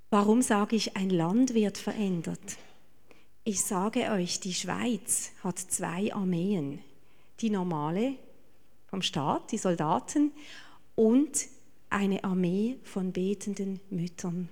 Warum 0.09 0.41
sage 0.41 0.75
ich, 0.75 0.95
ein 0.95 1.09
Land 1.09 1.53
wird 1.53 1.77
verändert? 1.77 2.57
Ich 3.43 3.61
sage 3.61 4.11
euch, 4.11 4.39
die 4.39 4.53
Schweiz 4.53 5.31
hat 5.43 5.57
zwei 5.57 6.13
Armeen. 6.13 6.79
Die 7.39 7.49
normale 7.49 8.13
vom 8.85 9.01
Staat, 9.01 9.51
die 9.51 9.57
Soldaten, 9.57 10.31
und 10.95 11.47
eine 11.89 12.23
Armee 12.23 12.77
von 12.83 13.11
betenden 13.11 13.79
Müttern. 13.89 14.49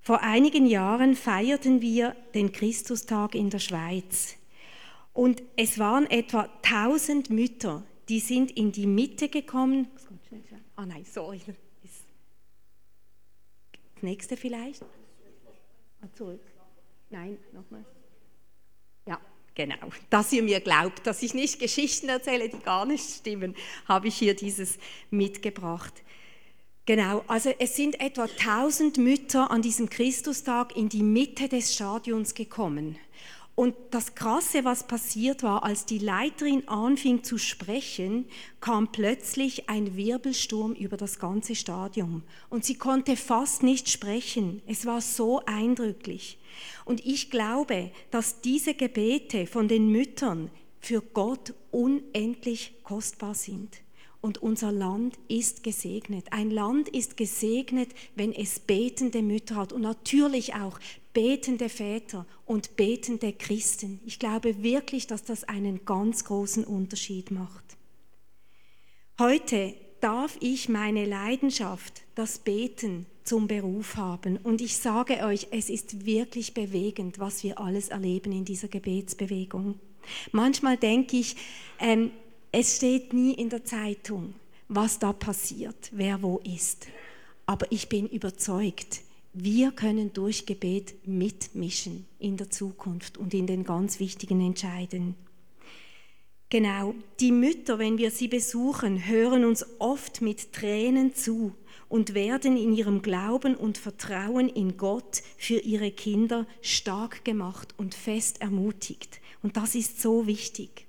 Vor 0.00 0.20
einigen 0.20 0.66
Jahren 0.66 1.14
feierten 1.14 1.80
wir 1.80 2.16
den 2.34 2.50
Christustag 2.50 3.36
in 3.36 3.50
der 3.50 3.60
Schweiz. 3.60 4.34
Und 5.12 5.40
es 5.56 5.78
waren 5.78 6.10
etwa 6.10 6.48
1000 6.62 7.30
Mütter, 7.30 7.84
die 8.08 8.18
sind 8.18 8.50
in 8.50 8.72
die 8.72 8.88
Mitte 8.88 9.28
gekommen. 9.28 9.86
Ah 10.74 10.86
nein, 10.86 11.04
sorry. 11.04 11.40
Das 13.94 14.02
nächste 14.02 14.36
vielleicht? 14.36 14.82
Ah, 16.00 16.08
zurück. 16.14 16.40
Nein, 17.12 17.36
nochmal. 17.52 17.84
Ja, 19.06 19.20
genau. 19.54 19.76
Dass 20.08 20.32
ihr 20.32 20.42
mir 20.42 20.60
glaubt, 20.60 21.06
dass 21.06 21.22
ich 21.22 21.34
nicht 21.34 21.60
Geschichten 21.60 22.08
erzähle, 22.08 22.48
die 22.48 22.58
gar 22.58 22.86
nicht 22.86 23.04
stimmen, 23.04 23.54
habe 23.86 24.08
ich 24.08 24.16
hier 24.16 24.34
dieses 24.34 24.78
mitgebracht. 25.10 25.92
Genau, 26.86 27.22
also 27.28 27.54
es 27.58 27.76
sind 27.76 28.00
etwa 28.00 28.22
1000 28.24 28.96
Mütter 28.96 29.50
an 29.50 29.60
diesem 29.60 29.90
Christustag 29.90 30.74
in 30.74 30.88
die 30.88 31.02
Mitte 31.02 31.50
des 31.50 31.74
Stadions 31.74 32.34
gekommen. 32.34 32.98
Und 33.54 33.74
das 33.90 34.14
Krasse, 34.14 34.64
was 34.64 34.86
passiert 34.86 35.42
war, 35.42 35.62
als 35.62 35.84
die 35.84 35.98
Leiterin 35.98 36.66
anfing 36.68 37.22
zu 37.22 37.36
sprechen, 37.36 38.26
kam 38.60 38.90
plötzlich 38.90 39.68
ein 39.68 39.94
Wirbelsturm 39.94 40.72
über 40.72 40.96
das 40.96 41.18
ganze 41.18 41.54
Stadion. 41.54 42.22
Und 42.48 42.64
sie 42.64 42.76
konnte 42.76 43.14
fast 43.14 43.62
nicht 43.62 43.90
sprechen. 43.90 44.62
Es 44.66 44.86
war 44.86 45.02
so 45.02 45.42
eindrücklich. 45.44 46.38
Und 46.86 47.04
ich 47.04 47.30
glaube, 47.30 47.90
dass 48.10 48.40
diese 48.40 48.74
Gebete 48.74 49.46
von 49.46 49.68
den 49.68 49.88
Müttern 49.88 50.50
für 50.80 51.02
Gott 51.02 51.52
unendlich 51.70 52.72
kostbar 52.82 53.34
sind 53.34 53.82
und 54.22 54.40
unser 54.40 54.72
Land 54.72 55.18
ist 55.28 55.62
gesegnet. 55.62 56.28
Ein 56.30 56.50
Land 56.50 56.88
ist 56.88 57.18
gesegnet, 57.18 57.90
wenn 58.14 58.32
es 58.32 58.60
betende 58.60 59.20
Mütter 59.20 59.56
hat 59.56 59.72
und 59.72 59.82
natürlich 59.82 60.54
auch 60.54 60.78
betende 61.12 61.68
Väter 61.68 62.24
und 62.46 62.76
betende 62.76 63.34
Christen. 63.34 64.00
Ich 64.06 64.18
glaube 64.18 64.62
wirklich, 64.62 65.06
dass 65.06 65.24
das 65.24 65.44
einen 65.44 65.84
ganz 65.84 66.24
großen 66.24 66.64
Unterschied 66.64 67.30
macht. 67.30 67.76
Heute 69.18 69.74
darf 70.00 70.38
ich 70.40 70.68
meine 70.68 71.04
Leidenschaft, 71.04 72.02
das 72.14 72.38
Beten, 72.38 73.06
zum 73.24 73.46
Beruf 73.46 73.96
haben. 73.96 74.36
Und 74.36 74.60
ich 74.60 74.76
sage 74.76 75.24
euch, 75.24 75.48
es 75.50 75.70
ist 75.70 76.04
wirklich 76.04 76.54
bewegend, 76.54 77.18
was 77.18 77.44
wir 77.44 77.60
alles 77.60 77.88
erleben 77.88 78.32
in 78.32 78.44
dieser 78.44 78.68
Gebetsbewegung. 78.68 79.78
Manchmal 80.32 80.76
denke 80.76 81.18
ich, 81.18 81.36
ähm, 81.78 82.10
es 82.54 82.76
steht 82.76 83.14
nie 83.14 83.32
in 83.32 83.48
der 83.48 83.64
Zeitung, 83.64 84.34
was 84.68 84.98
da 84.98 85.14
passiert, 85.14 85.90
wer 85.90 86.22
wo 86.22 86.38
ist. 86.44 86.86
Aber 87.46 87.66
ich 87.72 87.88
bin 87.88 88.06
überzeugt, 88.06 89.00
wir 89.32 89.72
können 89.72 90.12
durch 90.12 90.44
Gebet 90.44 91.06
mitmischen 91.06 92.06
in 92.18 92.36
der 92.36 92.50
Zukunft 92.50 93.16
und 93.16 93.32
in 93.32 93.46
den 93.46 93.64
ganz 93.64 93.98
wichtigen 93.98 94.42
Entscheiden. 94.42 95.14
Genau, 96.50 96.94
die 97.18 97.32
Mütter, 97.32 97.78
wenn 97.78 97.96
wir 97.96 98.10
sie 98.10 98.28
besuchen, 98.28 99.06
hören 99.06 99.46
uns 99.46 99.64
oft 99.78 100.20
mit 100.20 100.52
Tränen 100.52 101.14
zu 101.14 101.54
und 101.88 102.12
werden 102.12 102.58
in 102.58 102.74
ihrem 102.74 103.00
Glauben 103.00 103.54
und 103.54 103.78
Vertrauen 103.78 104.50
in 104.50 104.76
Gott 104.76 105.22
für 105.38 105.58
ihre 105.58 105.90
Kinder 105.90 106.46
stark 106.60 107.24
gemacht 107.24 107.72
und 107.78 107.94
fest 107.94 108.42
ermutigt. 108.42 109.22
Und 109.42 109.56
das 109.56 109.74
ist 109.74 110.02
so 110.02 110.26
wichtig. 110.26 110.86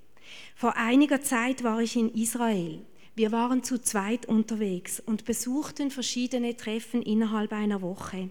Vor 0.54 0.76
einiger 0.76 1.22
Zeit 1.22 1.64
war 1.64 1.80
ich 1.80 1.96
in 1.96 2.12
Israel. 2.14 2.80
Wir 3.16 3.30
waren 3.32 3.62
zu 3.62 3.80
zweit 3.80 4.26
unterwegs 4.26 5.00
und 5.00 5.24
besuchten 5.24 5.90
verschiedene 5.90 6.56
Treffen 6.56 7.02
innerhalb 7.02 7.52
einer 7.52 7.80
Woche. 7.80 8.28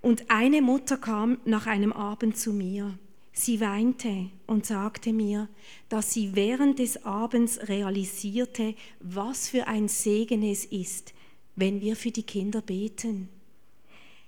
Und 0.00 0.30
eine 0.30 0.62
Mutter 0.62 0.96
kam 0.96 1.38
nach 1.44 1.66
einem 1.66 1.92
Abend 1.92 2.36
zu 2.36 2.52
mir. 2.52 2.98
Sie 3.32 3.60
weinte 3.60 4.30
und 4.46 4.66
sagte 4.66 5.12
mir, 5.12 5.48
dass 5.88 6.12
sie 6.12 6.34
während 6.34 6.78
des 6.78 7.04
Abends 7.04 7.68
realisierte, 7.68 8.74
was 9.00 9.48
für 9.48 9.66
ein 9.66 9.88
Segen 9.88 10.42
es 10.42 10.64
ist, 10.64 11.14
wenn 11.56 11.80
wir 11.80 11.96
für 11.96 12.10
die 12.10 12.22
Kinder 12.22 12.60
beten. 12.60 13.28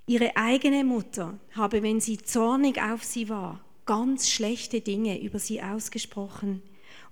Ihre 0.06 0.36
eigene 0.36 0.84
Mutter 0.84 1.38
habe, 1.52 1.82
wenn 1.82 2.00
sie 2.00 2.18
zornig 2.18 2.82
auf 2.82 3.04
sie 3.04 3.28
war, 3.28 3.60
ganz 3.86 4.28
schlechte 4.28 4.80
Dinge 4.80 5.20
über 5.20 5.38
sie 5.38 5.62
ausgesprochen. 5.62 6.62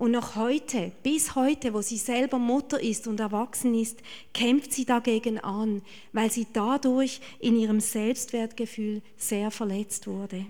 Und 0.00 0.12
noch 0.12 0.34
heute, 0.34 0.92
bis 1.02 1.34
heute, 1.34 1.74
wo 1.74 1.82
sie 1.82 1.98
selber 1.98 2.38
Mutter 2.38 2.82
ist 2.82 3.06
und 3.06 3.20
erwachsen 3.20 3.74
ist, 3.74 3.98
kämpft 4.32 4.72
sie 4.72 4.86
dagegen 4.86 5.38
an, 5.38 5.82
weil 6.14 6.30
sie 6.30 6.46
dadurch 6.50 7.20
in 7.38 7.54
ihrem 7.54 7.80
Selbstwertgefühl 7.80 9.02
sehr 9.18 9.50
verletzt 9.50 10.06
wurde. 10.06 10.46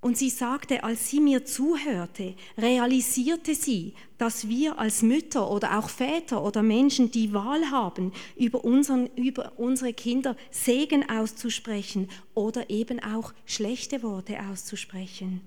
Und 0.00 0.16
sie 0.16 0.30
sagte, 0.30 0.84
als 0.84 1.10
sie 1.10 1.18
mir 1.18 1.44
zuhörte, 1.44 2.36
realisierte 2.56 3.56
sie, 3.56 3.94
dass 4.16 4.48
wir 4.48 4.78
als 4.78 5.02
Mütter 5.02 5.50
oder 5.50 5.76
auch 5.76 5.90
Väter 5.90 6.44
oder 6.44 6.62
Menschen 6.62 7.10
die 7.10 7.32
Wahl 7.34 7.68
haben, 7.72 8.12
über, 8.36 8.64
unseren, 8.64 9.08
über 9.16 9.54
unsere 9.56 9.92
Kinder 9.92 10.36
Segen 10.52 11.10
auszusprechen 11.10 12.08
oder 12.32 12.70
eben 12.70 13.02
auch 13.02 13.32
schlechte 13.44 14.04
Worte 14.04 14.38
auszusprechen. 14.38 15.40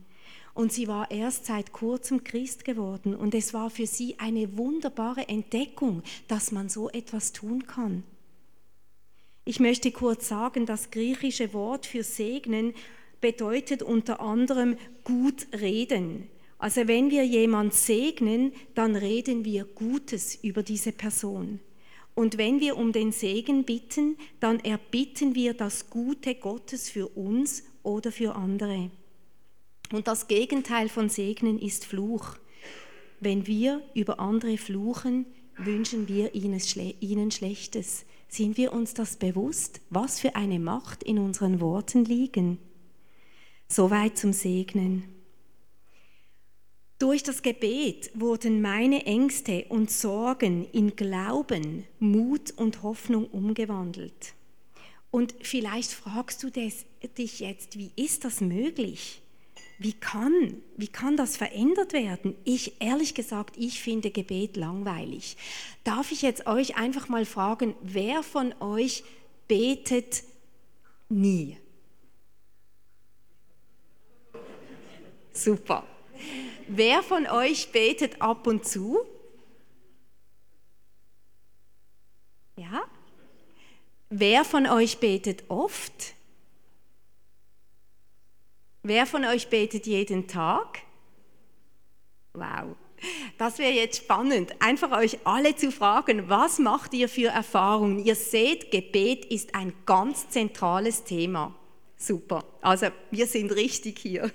Und 0.57 0.73
sie 0.73 0.87
war 0.87 1.11
erst 1.11 1.45
seit 1.45 1.71
kurzem 1.71 2.23
Christ 2.23 2.65
geworden. 2.65 3.13
Und 3.13 3.35
es 3.35 3.53
war 3.53 3.69
für 3.69 3.85
sie 3.85 4.15
eine 4.17 4.57
wunderbare 4.57 5.29
Entdeckung, 5.29 6.01
dass 6.27 6.51
man 6.51 6.67
so 6.67 6.89
etwas 6.89 7.31
tun 7.31 7.67
kann. 7.67 8.01
Ich 9.45 9.59
möchte 9.59 9.91
kurz 9.91 10.27
sagen, 10.27 10.65
das 10.65 10.89
griechische 10.89 11.53
Wort 11.53 11.85
für 11.85 12.01
segnen 12.01 12.73
bedeutet 13.21 13.83
unter 13.83 14.19
anderem 14.19 14.77
gut 15.03 15.45
reden. 15.53 16.27
Also 16.57 16.87
wenn 16.87 17.11
wir 17.11 17.23
jemand 17.23 17.75
segnen, 17.75 18.51
dann 18.73 18.95
reden 18.95 19.45
wir 19.45 19.63
Gutes 19.63 20.33
über 20.41 20.63
diese 20.63 20.91
Person. 20.91 21.59
Und 22.15 22.39
wenn 22.39 22.61
wir 22.61 22.77
um 22.77 22.91
den 22.93 23.11
Segen 23.11 23.63
bitten, 23.63 24.17
dann 24.39 24.59
erbitten 24.61 25.35
wir 25.35 25.53
das 25.53 25.91
Gute 25.91 26.33
Gottes 26.33 26.89
für 26.89 27.09
uns 27.09 27.63
oder 27.83 28.11
für 28.11 28.33
andere. 28.33 28.89
Und 29.91 30.07
das 30.07 30.27
Gegenteil 30.27 30.89
von 30.89 31.09
Segnen 31.09 31.59
ist 31.59 31.85
Fluch. 31.85 32.35
Wenn 33.19 33.47
wir 33.47 33.81
über 33.93 34.19
andere 34.19 34.57
fluchen, 34.57 35.25
wünschen 35.57 36.07
wir 36.07 36.35
ihnen 36.35 37.31
Schlechtes. 37.31 38.05
Sind 38.27 38.57
wir 38.57 38.73
uns 38.73 38.93
das 38.93 39.15
bewusst, 39.15 39.81
was 39.89 40.19
für 40.19 40.35
eine 40.35 40.59
Macht 40.59 41.03
in 41.03 41.17
unseren 41.17 41.61
Worten 41.61 42.03
liegen? 42.03 42.59
Soweit 43.69 44.17
zum 44.17 44.33
Segnen. 44.33 45.05
Durch 46.99 47.23
das 47.23 47.41
Gebet 47.41 48.11
wurden 48.15 48.61
meine 48.61 49.05
Ängste 49.05 49.65
und 49.69 49.91
Sorgen 49.91 50.67
in 50.71 50.95
Glauben, 50.95 51.85
Mut 51.99 52.51
und 52.57 52.83
Hoffnung 52.83 53.27
umgewandelt. 53.27 54.33
Und 55.11 55.35
vielleicht 55.41 55.91
fragst 55.91 56.43
du 56.43 56.49
dich 56.49 57.39
jetzt, 57.39 57.77
wie 57.77 57.91
ist 57.95 58.25
das 58.25 58.41
möglich? 58.41 59.21
Wie 59.79 59.93
kann, 59.93 60.61
wie 60.75 60.87
kann 60.87 61.17
das 61.17 61.37
verändert 61.37 61.93
werden? 61.93 62.35
Ich, 62.43 62.81
ehrlich 62.81 63.13
gesagt, 63.13 63.55
ich 63.57 63.81
finde 63.81 64.09
Gebet 64.09 64.57
langweilig. 64.57 65.37
Darf 65.83 66.11
ich 66.11 66.23
jetzt 66.23 66.47
euch 66.47 66.77
einfach 66.77 67.09
mal 67.09 67.25
fragen, 67.25 67.75
wer 67.81 68.23
von 68.23 68.55
euch 68.59 69.03
betet 69.47 70.23
nie? 71.09 71.57
Super. 75.31 75.85
Wer 76.67 77.03
von 77.03 77.27
euch 77.27 77.71
betet 77.71 78.21
ab 78.21 78.47
und 78.47 78.65
zu? 78.65 78.99
Ja? 82.55 82.83
Wer 84.09 84.43
von 84.43 84.65
euch 84.65 84.97
betet 84.97 85.43
oft? 85.49 86.16
Wer 88.87 89.05
von 89.05 89.25
euch 89.25 89.49
betet 89.49 89.85
jeden 89.85 90.29
Tag? 90.29 90.79
Wow. 92.33 92.77
Das 93.37 93.59
wäre 93.59 93.73
jetzt 93.73 93.97
spannend, 93.97 94.55
einfach 94.59 94.97
euch 94.97 95.17
alle 95.25 95.57
zu 95.57 95.73
fragen, 95.73 96.29
was 96.29 96.57
macht 96.57 96.93
ihr 96.93 97.09
für 97.09 97.27
Erfahrungen? 97.27 97.99
Ihr 97.99 98.15
seht, 98.15 98.71
Gebet 98.71 99.25
ist 99.25 99.55
ein 99.55 99.73
ganz 99.85 100.29
zentrales 100.29 101.03
Thema. 101.03 101.53
Super. 101.97 102.45
Also 102.61 102.87
wir 103.11 103.27
sind 103.27 103.51
richtig 103.51 103.99
hier. 103.99 104.31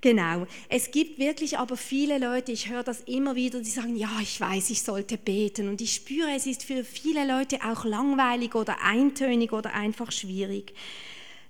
Genau. 0.00 0.46
Es 0.70 0.90
gibt 0.90 1.18
wirklich 1.18 1.58
aber 1.58 1.76
viele 1.76 2.16
Leute, 2.16 2.50
ich 2.50 2.70
höre 2.70 2.82
das 2.82 3.02
immer 3.02 3.34
wieder, 3.34 3.60
die 3.60 3.68
sagen, 3.68 3.94
ja, 3.94 4.10
ich 4.22 4.40
weiß, 4.40 4.70
ich 4.70 4.82
sollte 4.82 5.18
beten. 5.18 5.68
Und 5.68 5.82
ich 5.82 5.94
spüre, 5.94 6.30
es 6.34 6.46
ist 6.46 6.64
für 6.64 6.82
viele 6.82 7.26
Leute 7.26 7.58
auch 7.62 7.84
langweilig 7.84 8.54
oder 8.54 8.80
eintönig 8.82 9.52
oder 9.52 9.74
einfach 9.74 10.12
schwierig. 10.12 10.72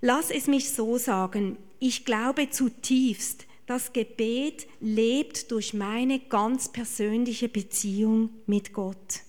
Lass 0.00 0.30
es 0.30 0.48
mich 0.48 0.70
so 0.70 0.98
sagen, 0.98 1.56
ich 1.87 2.07
glaube 2.07 2.49
zutiefst, 2.49 3.45
das 3.67 3.93
Gebet 3.93 4.67
lebt 4.81 5.50
durch 5.50 5.75
meine 5.75 6.19
ganz 6.19 6.73
persönliche 6.73 7.50
Beziehung 7.50 8.31
mit 8.47 8.73
Gott. 8.73 9.21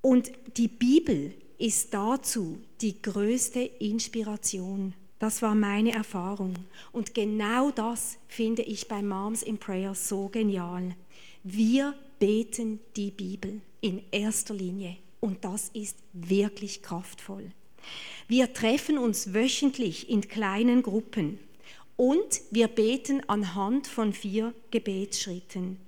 Und 0.00 0.32
die 0.56 0.68
Bibel 0.68 1.34
ist 1.58 1.92
dazu 1.92 2.58
die 2.80 3.02
größte 3.02 3.60
Inspiration. 3.60 4.94
Das 5.18 5.42
war 5.42 5.54
meine 5.54 5.92
Erfahrung. 5.92 6.54
Und 6.90 7.12
genau 7.12 7.70
das 7.70 8.16
finde 8.28 8.62
ich 8.62 8.88
bei 8.88 9.02
Moms 9.02 9.42
in 9.42 9.58
Prayer 9.58 9.94
so 9.94 10.28
genial. 10.28 10.96
Wir 11.42 11.92
beten 12.18 12.80
die 12.96 13.10
Bibel 13.10 13.60
in 13.82 14.00
erster 14.10 14.54
Linie 14.54 14.96
und 15.20 15.44
das 15.44 15.68
ist 15.74 15.98
wirklich 16.14 16.80
kraftvoll. 16.80 17.50
Wir 18.26 18.54
treffen 18.54 18.96
uns 18.96 19.34
wöchentlich 19.34 20.08
in 20.08 20.22
kleinen 20.22 20.82
Gruppen 20.82 21.38
und 21.98 22.42
wir 22.52 22.68
beten 22.68 23.28
anhand 23.28 23.88
von 23.88 24.12
vier 24.12 24.54
Gebetsschritten. 24.70 25.78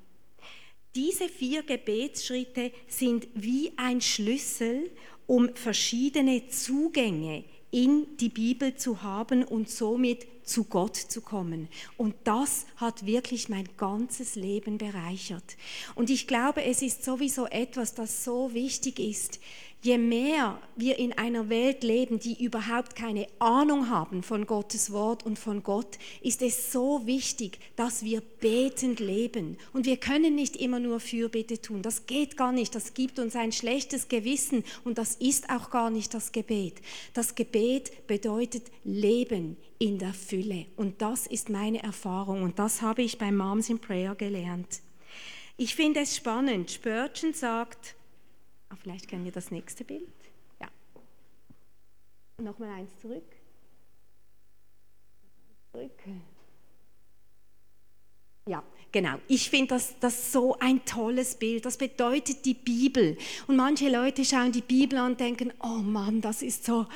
Diese 0.96 1.28
vier 1.28 1.62
Gebetsschritte 1.62 2.72
sind 2.88 3.28
wie 3.34 3.72
ein 3.76 4.00
Schlüssel, 4.00 4.90
um 5.28 5.54
verschiedene 5.54 6.48
Zugänge 6.48 7.44
in 7.70 8.16
die 8.16 8.28
Bibel 8.28 8.74
zu 8.74 9.02
haben 9.02 9.44
und 9.44 9.70
somit 9.70 10.26
zu 10.50 10.64
Gott 10.64 10.96
zu 10.96 11.20
kommen. 11.20 11.68
Und 11.96 12.14
das 12.24 12.66
hat 12.76 13.06
wirklich 13.06 13.48
mein 13.48 13.68
ganzes 13.76 14.34
Leben 14.34 14.78
bereichert. 14.78 15.56
Und 15.94 16.10
ich 16.10 16.26
glaube, 16.26 16.64
es 16.64 16.82
ist 16.82 17.04
sowieso 17.04 17.46
etwas, 17.46 17.94
das 17.94 18.24
so 18.24 18.52
wichtig 18.52 18.98
ist, 18.98 19.38
je 19.82 19.96
mehr 19.96 20.60
wir 20.76 20.98
in 20.98 21.12
einer 21.14 21.48
Welt 21.48 21.82
leben, 21.84 22.18
die 22.18 22.42
überhaupt 22.44 22.96
keine 22.96 23.26
Ahnung 23.38 23.88
haben 23.88 24.22
von 24.22 24.46
Gottes 24.46 24.92
Wort 24.92 25.24
und 25.24 25.38
von 25.38 25.62
Gott, 25.62 25.98
ist 26.20 26.42
es 26.42 26.72
so 26.72 27.06
wichtig, 27.06 27.58
dass 27.76 28.02
wir 28.02 28.20
betend 28.20 29.00
leben. 29.00 29.56
Und 29.72 29.86
wir 29.86 29.96
können 29.96 30.34
nicht 30.34 30.56
immer 30.56 30.80
nur 30.80 31.00
Fürbitte 31.00 31.62
tun. 31.62 31.80
Das 31.80 32.06
geht 32.06 32.36
gar 32.36 32.52
nicht. 32.52 32.74
Das 32.74 32.92
gibt 32.92 33.18
uns 33.18 33.36
ein 33.36 33.52
schlechtes 33.52 34.08
Gewissen 34.08 34.64
und 34.84 34.98
das 34.98 35.14
ist 35.14 35.48
auch 35.48 35.70
gar 35.70 35.90
nicht 35.90 36.12
das 36.12 36.32
Gebet. 36.32 36.74
Das 37.14 37.34
Gebet 37.34 38.06
bedeutet 38.06 38.64
Leben 38.84 39.56
in 39.80 39.98
der 39.98 40.14
Fülle. 40.14 40.66
Und 40.76 41.02
das 41.02 41.26
ist 41.26 41.48
meine 41.48 41.82
Erfahrung 41.82 42.44
und 42.44 42.60
das 42.60 42.82
habe 42.82 43.02
ich 43.02 43.18
bei 43.18 43.32
Moms 43.32 43.68
in 43.68 43.80
Prayer 43.80 44.14
gelernt. 44.14 44.80
Ich 45.56 45.74
finde 45.74 46.00
es 46.00 46.16
spannend. 46.16 46.70
Spurgeon 46.70 47.34
sagt, 47.34 47.96
Ah, 48.70 48.76
vielleicht 48.80 49.08
kennen 49.08 49.24
wir 49.24 49.32
das 49.32 49.50
nächste 49.50 49.84
Bild. 49.84 50.08
Ja. 50.60 50.68
Nochmal 52.38 52.70
eins 52.70 52.96
zurück. 53.00 53.24
Zurück. 55.72 56.00
Ja, 58.46 58.62
genau. 58.92 59.18
Ich 59.26 59.50
finde 59.50 59.74
das, 59.74 59.98
das 59.98 60.32
so 60.32 60.56
ein 60.60 60.84
tolles 60.84 61.34
Bild. 61.34 61.64
Das 61.64 61.76
bedeutet 61.76 62.44
die 62.44 62.54
Bibel. 62.54 63.18
Und 63.48 63.56
manche 63.56 63.88
Leute 63.90 64.24
schauen 64.24 64.52
die 64.52 64.62
Bibel 64.62 64.98
an 64.98 65.12
und 65.12 65.20
denken, 65.20 65.52
oh 65.60 65.78
Mann, 65.82 66.20
das 66.20 66.42
ist 66.42 66.64
so, 66.64 66.86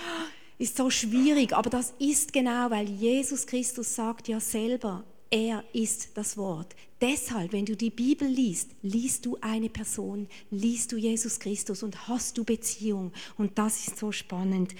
ist 0.58 0.76
so 0.76 0.90
schwierig. 0.90 1.52
Aber 1.52 1.70
das 1.70 1.94
ist 1.98 2.32
genau, 2.32 2.70
weil 2.70 2.88
Jesus 2.88 3.46
Christus 3.46 3.94
sagt 3.94 4.28
ja 4.28 4.40
selber, 4.40 5.04
er 5.30 5.64
ist 5.72 6.10
das 6.14 6.36
Wort. 6.36 6.76
Deshalb, 7.00 7.52
wenn 7.52 7.66
du 7.66 7.76
die 7.76 7.90
Bibel 7.90 8.28
liest, 8.28 8.70
liest 8.82 9.26
du 9.26 9.36
eine 9.40 9.68
Person, 9.68 10.28
liest 10.50 10.92
du 10.92 10.96
Jesus 10.96 11.40
Christus 11.40 11.82
und 11.82 12.08
hast 12.08 12.38
du 12.38 12.44
Beziehung. 12.44 13.12
Und 13.36 13.58
das 13.58 13.88
ist 13.88 13.98
so 13.98 14.12
spannend. 14.12 14.74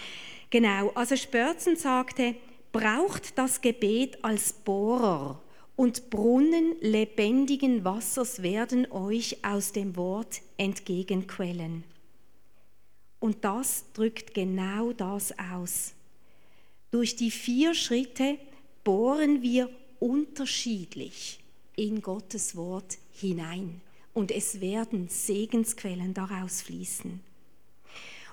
Genau, 0.51 0.91
also 0.95 1.17
Spörzen 1.17 1.77
sagte, 1.77 2.37
braucht 2.73 3.37
das 3.37 3.61
Gebet 3.61 4.23
als 4.23 4.53
Bohrer 4.53 5.43
und 5.77 6.11
Brunnen 6.11 6.77
lebendigen 6.81 7.85
Wassers 7.85 8.43
werden 8.43 8.91
euch 8.93 9.45
aus 9.45 9.73
dem 9.73 9.97
Wort 9.97 10.41
entgegenquellen. 10.57 11.85
Und 13.21 13.45
das 13.45 13.85
drückt 13.93 14.35
genau 14.35 14.93
das 14.93 15.33
aus. 15.39 15.95
Durch 16.91 17.17
die 17.17 17.31
vier 17.31 17.75
Schritte 17.75 18.39
bohren 18.85 19.43
wir 19.43 19.71
unterschiedlich 19.99 21.41
in 21.77 22.03
Gottes 22.03 22.55
Wort 22.57 22.99
hinein 23.13 23.81
und 24.13 24.31
es 24.31 24.61
werden 24.61 25.09
Segensquellen 25.09 26.15
daraus 26.15 26.63
fließen. 26.63 27.21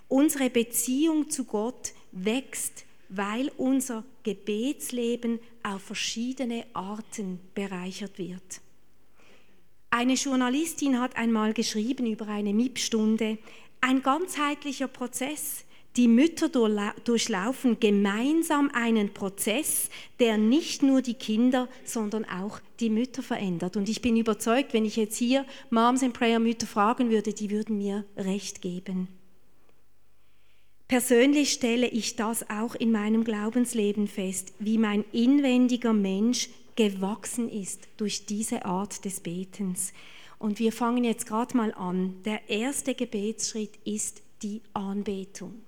Unsere 0.08 0.50
Beziehung 0.50 1.30
zu 1.30 1.46
Gott 1.46 1.94
wächst, 2.12 2.86
weil 3.10 3.52
unser 3.58 4.04
Gebetsleben 4.24 5.40
auf 5.64 5.82
verschiedene 5.82 6.66
Arten 6.74 7.40
bereichert 7.56 8.18
wird. 8.18 8.62
Eine 9.90 10.14
Journalistin 10.14 11.00
hat 11.00 11.18
einmal 11.18 11.54
geschrieben 11.54 12.06
über 12.06 12.28
eine 12.28 12.54
MIP-Stunde, 12.54 13.38
ein 13.82 14.02
ganzheitlicher 14.04 14.88
Prozess, 14.88 15.66
die 15.98 16.08
Mütter 16.08 16.48
durchlaufen 17.04 17.80
gemeinsam 17.80 18.72
einen 18.74 19.14
Prozess, 19.14 19.90
der 20.20 20.38
nicht 20.38 20.84
nur 20.84 21.02
die 21.02 21.16
Kinder, 21.16 21.68
sondern 21.84 22.24
auch 22.24 22.62
die 22.80 22.90
Mütter 22.90 23.22
verändert. 23.22 23.76
Und 23.76 23.90
ich 23.90 24.02
bin 24.02 24.16
überzeugt, 24.16 24.74
wenn 24.74 24.86
ich 24.86 24.96
jetzt 24.96 25.18
hier 25.18 25.46
Moms 25.70 26.02
in 26.02 26.14
Prayer 26.14 26.40
Mütter 26.40 26.66
fragen 26.66 27.10
würde, 27.10 27.34
die 27.34 27.52
würden 27.52 27.78
mir 27.78 28.06
recht 28.16 28.62
geben. 28.62 29.10
Persönlich 30.88 31.54
stelle 31.54 31.88
ich 31.88 32.16
das 32.16 32.50
auch 32.50 32.76
in 32.76 32.92
meinem 32.92 33.24
Glaubensleben 33.24 34.08
fest, 34.08 34.54
wie 34.60 34.78
mein 34.78 35.04
inwendiger 35.12 35.94
Mensch 35.94 36.50
gewachsen 36.76 37.50
ist 37.50 37.88
durch 37.98 38.26
diese 38.26 38.66
Art 38.66 39.04
des 39.06 39.20
Betens. 39.20 39.94
Und 40.42 40.60
wir 40.60 40.72
fangen 40.72 41.04
jetzt 41.04 41.28
gerade 41.28 41.56
mal 41.56 41.74
an. 41.74 42.22
Der 42.24 42.50
erste 42.50 42.96
Gebetsschritt 42.96 43.78
ist 43.86 44.22
die 44.42 44.62
Anbetung. 44.74 45.62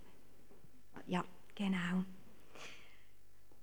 Genau. 1.56 2.04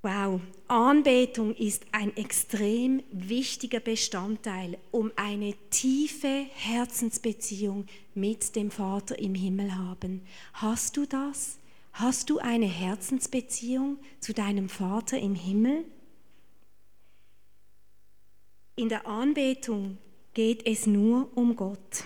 Wow, 0.03 0.41
Anbetung 0.69 1.55
ist 1.55 1.85
ein 1.93 2.17
extrem 2.17 3.03
wichtiger 3.11 3.81
Bestandteil, 3.81 4.79
um 4.91 5.13
eine 5.17 5.55
tiefe 5.71 6.47
Herzensbeziehung 6.55 7.87
mit 8.15 8.57
dem 8.57 8.71
Vater 8.71 9.19
im 9.19 9.35
Himmel 9.35 9.77
haben. 9.77 10.23
Hast 10.55 10.97
du 10.97 11.05
das? 11.05 11.59
Hast 11.93 12.31
du 12.31 12.39
eine 12.39 12.67
Herzensbeziehung 12.67 13.99
zu 14.21 14.33
deinem 14.33 14.69
Vater 14.69 15.19
im 15.19 15.35
Himmel? 15.35 15.85
In 18.77 18.89
der 18.89 19.07
Anbetung 19.07 19.99
geht 20.41 20.67
es 20.67 20.87
nur 20.87 21.29
um 21.35 21.55
Gott. 21.55 22.05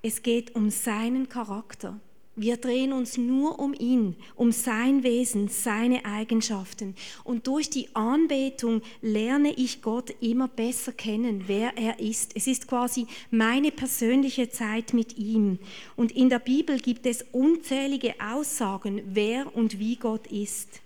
Es 0.00 0.22
geht 0.22 0.54
um 0.54 0.70
seinen 0.70 1.28
Charakter. 1.28 1.98
Wir 2.36 2.56
drehen 2.56 2.92
uns 2.92 3.18
nur 3.18 3.58
um 3.58 3.74
ihn, 3.74 4.14
um 4.36 4.52
sein 4.52 5.02
Wesen, 5.02 5.48
seine 5.48 6.04
Eigenschaften. 6.04 6.94
Und 7.24 7.48
durch 7.48 7.70
die 7.70 7.88
Anbetung 7.92 8.80
lerne 9.02 9.52
ich 9.54 9.82
Gott 9.82 10.14
immer 10.20 10.46
besser 10.46 10.92
kennen, 10.92 11.48
wer 11.48 11.76
er 11.76 11.98
ist. 11.98 12.36
Es 12.36 12.46
ist 12.46 12.68
quasi 12.68 13.08
meine 13.32 13.72
persönliche 13.72 14.48
Zeit 14.50 14.94
mit 14.94 15.18
ihm. 15.18 15.58
Und 15.96 16.12
in 16.12 16.28
der 16.28 16.38
Bibel 16.38 16.78
gibt 16.78 17.06
es 17.06 17.24
unzählige 17.32 18.14
Aussagen, 18.20 19.02
wer 19.04 19.52
und 19.56 19.80
wie 19.80 19.96
Gott 19.96 20.28
ist. 20.28 20.80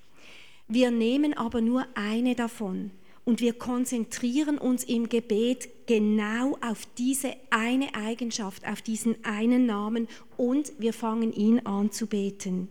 Wir 0.68 0.90
nehmen 0.90 1.36
aber 1.36 1.60
nur 1.60 1.84
eine 1.94 2.34
davon 2.34 2.92
und 3.28 3.42
wir 3.42 3.52
konzentrieren 3.52 4.56
uns 4.56 4.84
im 4.84 5.10
Gebet 5.10 5.86
genau 5.86 6.56
auf 6.62 6.86
diese 6.96 7.36
eine 7.50 7.94
Eigenschaft, 7.94 8.66
auf 8.66 8.80
diesen 8.80 9.22
einen 9.22 9.66
Namen 9.66 10.08
und 10.38 10.72
wir 10.78 10.94
fangen 10.94 11.34
ihn 11.34 11.60
an 11.66 11.92
zu 11.92 12.06
beten. 12.06 12.70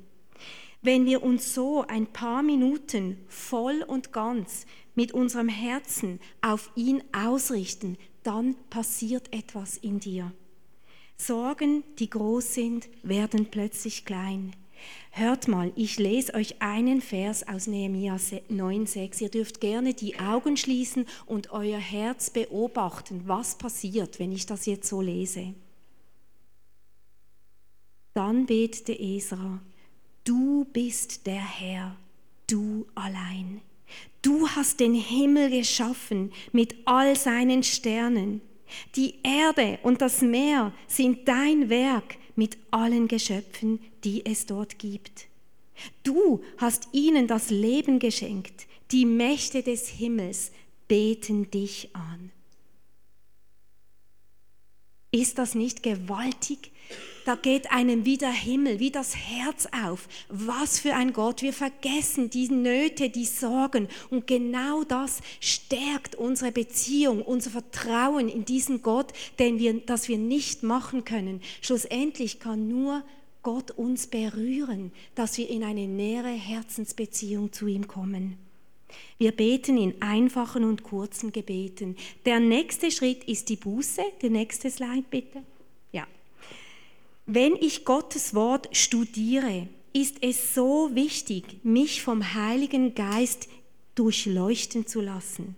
Wenn 0.82 1.06
wir 1.06 1.22
uns 1.22 1.54
so 1.54 1.86
ein 1.88 2.08
paar 2.08 2.42
Minuten 2.42 3.20
voll 3.28 3.84
und 3.86 4.12
ganz 4.12 4.66
mit 4.96 5.12
unserem 5.12 5.48
Herzen 5.48 6.20
auf 6.42 6.72
ihn 6.74 7.04
ausrichten, 7.12 7.96
dann 8.24 8.56
passiert 8.72 9.32
etwas 9.36 9.78
in 9.78 10.00
dir. 10.00 10.34
Sorgen, 11.18 11.84
die 12.00 12.10
groß 12.10 12.56
sind, 12.56 12.90
werden 13.04 13.46
plötzlich 13.52 14.06
klein. 14.06 14.56
Hört 15.12 15.48
mal, 15.48 15.72
ich 15.76 15.98
lese 15.98 16.34
euch 16.34 16.62
einen 16.62 17.02
Vers 17.02 17.48
aus 17.48 17.68
Nehemiah 17.68 18.16
9,6. 18.16 19.22
Ihr 19.22 19.30
dürft 19.30 19.62
gerne 19.62 19.94
die 19.94 20.20
Augen 20.20 20.58
schließen 20.58 21.06
und 21.26 21.52
euer 21.52 21.80
Herz 21.80 22.30
beobachten, 22.30 23.24
was 23.26 23.58
passiert, 23.58 24.20
wenn 24.20 24.32
ich 24.32 24.46
das 24.46 24.66
jetzt 24.66 24.90
so 24.90 25.02
lese. 25.02 25.54
Dann 28.14 28.46
betete 28.46 28.98
Esra, 29.00 29.60
du 30.24 30.66
bist 30.66 31.28
der 31.28 31.36
Herr, 31.36 31.96
du 32.48 32.88
allein. 32.96 33.62
Du 34.22 34.48
hast 34.50 34.80
den 34.80 34.94
Himmel 34.94 35.50
geschaffen 35.50 36.32
mit 36.52 36.76
all 36.86 37.16
seinen 37.16 37.64
Sternen. 37.64 38.42
Die 38.96 39.16
Erde 39.24 39.80
und 39.84 40.02
das 40.02 40.22
Meer 40.22 40.74
sind 40.88 41.28
dein 41.28 41.70
Werk 41.70 42.18
mit 42.38 42.58
allen 42.72 43.08
Geschöpfen, 43.08 43.80
die 44.04 44.26
es 44.26 44.46
dort 44.46 44.80
gibt. 44.80 45.28
Du 46.04 46.44
hast 46.58 46.88
ihnen 46.92 47.28
das 47.28 47.50
Leben 47.50 48.00
geschenkt. 48.00 48.68
Die 48.92 49.06
Mächte 49.06 49.64
des 49.64 49.88
Himmels 49.90 50.52
beten 50.88 51.52
dich 51.52 51.90
an. 51.94 52.32
Ist 55.12 55.38
das 55.38 55.56
nicht 55.56 55.84
gewaltig? 55.84 56.72
Da 57.28 57.36
geht 57.36 57.72
einem 57.72 58.06
wie 58.06 58.18
der 58.18 58.32
Himmel, 58.32 58.80
wie 58.80 58.90
das 58.90 59.14
Herz 59.14 59.68
auf. 59.84 60.08
Was 60.30 60.80
für 60.80 60.94
ein 60.94 61.12
Gott. 61.12 61.42
Wir 61.42 61.52
vergessen 61.52 62.30
die 62.30 62.48
Nöte, 62.48 63.10
die 63.10 63.26
Sorgen. 63.26 63.90
Und 64.10 64.28
genau 64.28 64.86
das 64.86 65.20
stärkt 65.42 66.16
unsere 66.16 66.54
Beziehung, 66.54 67.22
unser 67.22 67.50
Vertrauen 67.50 68.30
in 68.30 68.46
diesen 68.46 68.82
Gott, 68.82 69.12
den 69.40 69.60
wir, 69.60 69.74
das 69.86 70.08
wir 70.08 70.18
nicht 70.18 70.64
machen 70.64 71.04
können. 71.04 71.42
Schlussendlich 71.60 72.40
kann 72.40 72.70
nur 72.70 73.04
Gott 73.44 73.72
uns 73.72 74.08
berühren, 74.08 74.94
dass 75.14 75.38
wir 75.38 75.50
in 75.50 75.66
eine 75.66 75.86
nähere 75.86 76.32
Herzensbeziehung 76.32 77.52
zu 77.52 77.68
ihm 77.68 77.90
kommen. 77.90 78.38
Wir 79.18 79.34
beten 79.34 79.78
in 79.78 80.02
einfachen 80.02 80.64
und 80.64 80.84
kurzen 80.84 81.34
Gebeten. 81.34 81.98
Der 82.26 82.40
nächste 82.40 82.90
Schritt 82.90 83.26
ist 83.26 83.50
die 83.50 83.58
Buße. 83.58 84.02
Der 84.22 84.30
nächste 84.30 84.72
Slide 84.72 85.06
bitte. 85.10 85.44
Wenn 87.30 87.58
ich 87.58 87.84
Gottes 87.84 88.34
Wort 88.36 88.70
studiere, 88.72 89.68
ist 89.92 90.16
es 90.22 90.56
so 90.56 90.96
wichtig, 90.96 91.60
mich 91.62 92.02
vom 92.02 92.34
Heiligen 92.34 92.96
Geist 92.96 93.50
durchleuchten 93.96 94.88
zu 94.88 95.02
lassen. 95.02 95.58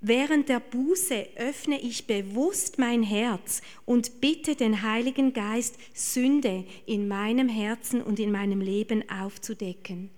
Während 0.00 0.48
der 0.48 0.60
Buße 0.60 1.26
öffne 1.34 1.80
ich 1.80 2.06
bewusst 2.06 2.78
mein 2.78 3.02
Herz 3.02 3.62
und 3.84 4.20
bitte 4.20 4.54
den 4.54 4.82
Heiligen 4.82 5.32
Geist, 5.32 5.76
Sünde 5.92 6.64
in 6.86 7.08
meinem 7.08 7.48
Herzen 7.48 8.00
und 8.00 8.20
in 8.20 8.30
meinem 8.30 8.60
Leben 8.60 9.02
aufzudecken. 9.10 10.08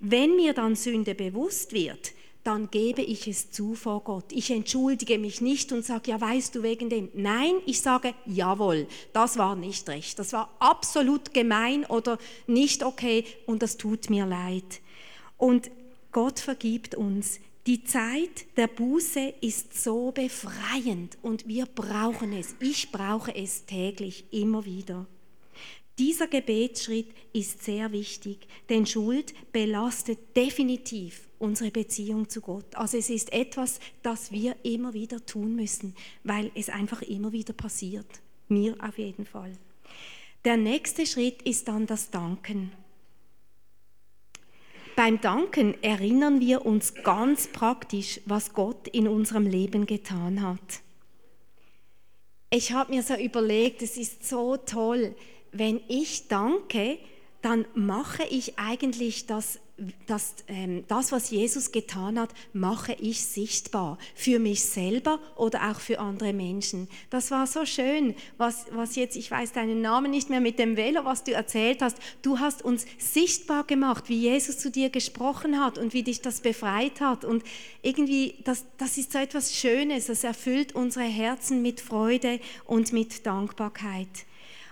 Wenn 0.00 0.36
mir 0.36 0.52
dann 0.52 0.76
Sünde 0.76 1.14
bewusst 1.14 1.72
wird, 1.72 2.12
dann 2.46 2.70
gebe 2.70 3.02
ich 3.02 3.26
es 3.26 3.50
zu 3.50 3.74
vor 3.74 4.04
Gott. 4.04 4.26
Ich 4.30 4.50
entschuldige 4.50 5.18
mich 5.18 5.40
nicht 5.40 5.72
und 5.72 5.84
sage, 5.84 6.12
ja, 6.12 6.20
weißt 6.20 6.54
du 6.54 6.62
wegen 6.62 6.88
dem. 6.88 7.08
Nein, 7.14 7.54
ich 7.66 7.80
sage, 7.80 8.14
jawohl, 8.24 8.86
das 9.12 9.36
war 9.36 9.56
nicht 9.56 9.88
recht. 9.88 10.18
Das 10.18 10.32
war 10.32 10.54
absolut 10.60 11.34
gemein 11.34 11.84
oder 11.86 12.18
nicht 12.46 12.84
okay 12.84 13.24
und 13.46 13.62
das 13.62 13.76
tut 13.76 14.10
mir 14.10 14.26
leid. 14.26 14.80
Und 15.36 15.70
Gott 16.12 16.38
vergibt 16.38 16.94
uns. 16.94 17.40
Die 17.66 17.82
Zeit 17.82 18.46
der 18.56 18.68
Buße 18.68 19.34
ist 19.40 19.82
so 19.82 20.12
befreiend 20.12 21.18
und 21.22 21.48
wir 21.48 21.66
brauchen 21.66 22.32
es. 22.32 22.54
Ich 22.60 22.92
brauche 22.92 23.34
es 23.34 23.66
täglich, 23.66 24.24
immer 24.30 24.64
wieder. 24.64 25.06
Dieser 25.98 26.26
Gebetsschritt 26.26 27.08
ist 27.32 27.62
sehr 27.62 27.90
wichtig, 27.90 28.46
denn 28.68 28.84
Schuld 28.84 29.32
belastet 29.52 30.36
definitiv 30.36 31.26
unsere 31.38 31.70
Beziehung 31.70 32.28
zu 32.28 32.42
Gott. 32.42 32.74
Also 32.74 32.98
es 32.98 33.08
ist 33.08 33.32
etwas, 33.32 33.80
das 34.02 34.30
wir 34.30 34.56
immer 34.62 34.92
wieder 34.92 35.24
tun 35.24 35.56
müssen, 35.56 35.94
weil 36.22 36.50
es 36.54 36.68
einfach 36.68 37.00
immer 37.00 37.32
wieder 37.32 37.54
passiert. 37.54 38.06
Mir 38.48 38.76
auf 38.78 38.98
jeden 38.98 39.24
Fall. 39.24 39.52
Der 40.44 40.58
nächste 40.58 41.06
Schritt 41.06 41.40
ist 41.42 41.66
dann 41.66 41.86
das 41.86 42.10
Danken. 42.10 42.72
Beim 44.96 45.20
Danken 45.20 45.82
erinnern 45.82 46.40
wir 46.40 46.64
uns 46.64 46.94
ganz 46.94 47.48
praktisch, 47.48 48.20
was 48.26 48.52
Gott 48.52 48.88
in 48.88 49.08
unserem 49.08 49.46
Leben 49.46 49.86
getan 49.86 50.42
hat. 50.42 50.80
Ich 52.50 52.72
habe 52.72 52.94
mir 52.94 53.02
so 53.02 53.14
überlegt, 53.14 53.82
es 53.82 53.96
ist 53.96 54.26
so 54.26 54.56
toll, 54.56 55.14
wenn 55.58 55.80
ich 55.88 56.28
danke, 56.28 56.98
dann 57.42 57.66
mache 57.74 58.24
ich 58.24 58.58
eigentlich 58.58 59.26
das 59.26 59.60
das, 60.06 60.36
ähm, 60.48 60.84
das, 60.88 61.12
was 61.12 61.30
Jesus 61.30 61.70
getan 61.70 62.18
hat, 62.18 62.30
mache 62.54 62.94
ich 62.94 63.22
sichtbar 63.22 63.98
für 64.14 64.38
mich 64.38 64.64
selber 64.64 65.20
oder 65.36 65.70
auch 65.70 65.80
für 65.80 65.98
andere 65.98 66.32
Menschen. 66.32 66.88
Das 67.10 67.30
war 67.30 67.46
so 67.46 67.66
schön, 67.66 68.14
was, 68.38 68.66
was 68.70 68.96
jetzt, 68.96 69.16
ich 69.16 69.30
weiß 69.30 69.52
deinen 69.52 69.82
Namen 69.82 70.10
nicht 70.10 70.30
mehr 70.30 70.40
mit 70.40 70.58
dem 70.58 70.78
Velo, 70.78 71.04
was 71.04 71.24
du 71.24 71.32
erzählt 71.32 71.82
hast. 71.82 71.98
Du 72.22 72.38
hast 72.38 72.64
uns 72.64 72.86
sichtbar 72.96 73.64
gemacht, 73.64 74.08
wie 74.08 74.18
Jesus 74.18 74.58
zu 74.58 74.70
dir 74.70 74.88
gesprochen 74.88 75.60
hat 75.62 75.76
und 75.76 75.92
wie 75.92 76.02
dich 76.02 76.22
das 76.22 76.40
befreit 76.40 77.02
hat. 77.02 77.26
Und 77.26 77.44
irgendwie, 77.82 78.36
das, 78.44 78.64
das 78.78 78.96
ist 78.96 79.12
so 79.12 79.18
etwas 79.18 79.54
Schönes, 79.54 80.06
das 80.06 80.24
erfüllt 80.24 80.74
unsere 80.74 81.04
Herzen 81.04 81.60
mit 81.60 81.82
Freude 81.82 82.40
und 82.64 82.94
mit 82.94 83.26
Dankbarkeit. 83.26 84.08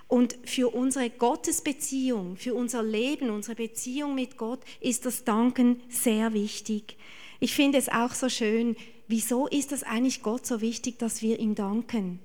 Und 0.09 0.37
für 0.45 0.75
unsere 0.75 1.11
Gottesbeziehung, 1.11 2.37
für 2.37 2.55
unser 2.55 2.83
Leben, 2.83 3.31
unsere 3.31 3.57
Beziehung 3.57 4.14
mit 4.14 4.37
Gott 4.37 4.61
ist 4.81 5.07
das 5.07 5.25
Danken 5.25 5.81
sehr 5.88 6.33
wichtig. 6.33 6.97
Ich 7.40 7.55
finde 7.55 7.79
es 7.79 7.88
auch 7.88 8.12
so 8.12 8.29
schön, 8.29 8.77
wieso 9.09 9.47
ist 9.47 9.73
es 9.73 9.83
eigentlich 9.83 10.23
Gott 10.23 10.47
so 10.47 10.61
wichtig, 10.61 10.99
dass 10.99 11.23
wir 11.23 11.38
ihm 11.40 11.55
danken? 11.55 12.21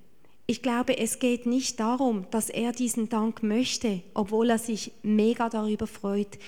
Ich 0.45 0.61
glaube, 0.61 0.97
es 0.97 1.19
geht 1.19 1.45
nicht 1.45 1.79
darum, 1.79 2.25
dass 2.31 2.49
er 2.49 2.71
diesen 2.71 3.07
Dank 3.07 3.43
möchte, 3.43 4.01
obwohl 4.13 4.49
er 4.49 4.57
sich 4.57 4.91
mega 5.03 5.47
darüber 5.47 5.85
freut. 5.85 6.39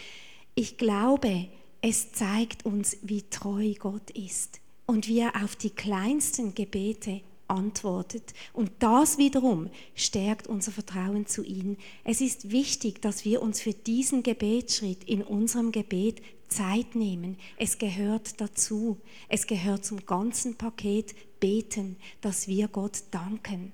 Ich 0.55 0.77
glaube, 0.77 1.47
es 1.81 2.11
zeigt 2.11 2.65
uns, 2.65 2.97
wie 3.03 3.23
treu 3.29 3.73
Gott 3.77 4.09
ist 4.11 4.59
und 4.85 5.07
wie 5.07 5.19
er 5.19 5.43
auf 5.43 5.55
die 5.55 5.69
kleinsten 5.69 6.55
Gebete 6.55 7.21
antwortet. 7.51 8.33
Und 8.53 8.71
das 8.79 9.17
wiederum 9.17 9.69
stärkt 9.93 10.47
unser 10.47 10.71
Vertrauen 10.71 11.27
zu 11.27 11.43
ihm. 11.43 11.77
Es 12.03 12.21
ist 12.21 12.51
wichtig, 12.51 13.01
dass 13.01 13.25
wir 13.25 13.41
uns 13.41 13.61
für 13.61 13.73
diesen 13.73 14.23
Gebetsschritt 14.23 15.03
in 15.03 15.21
unserem 15.21 15.71
Gebet 15.71 16.21
Zeit 16.47 16.95
nehmen. 16.95 17.37
Es 17.57 17.77
gehört 17.77 18.41
dazu. 18.41 18.97
Es 19.29 19.45
gehört 19.45 19.85
zum 19.85 20.05
ganzen 20.05 20.55
Paket 20.55 21.13
Beten, 21.39 21.97
dass 22.21 22.47
wir 22.47 22.67
Gott 22.67 23.03
danken. 23.11 23.73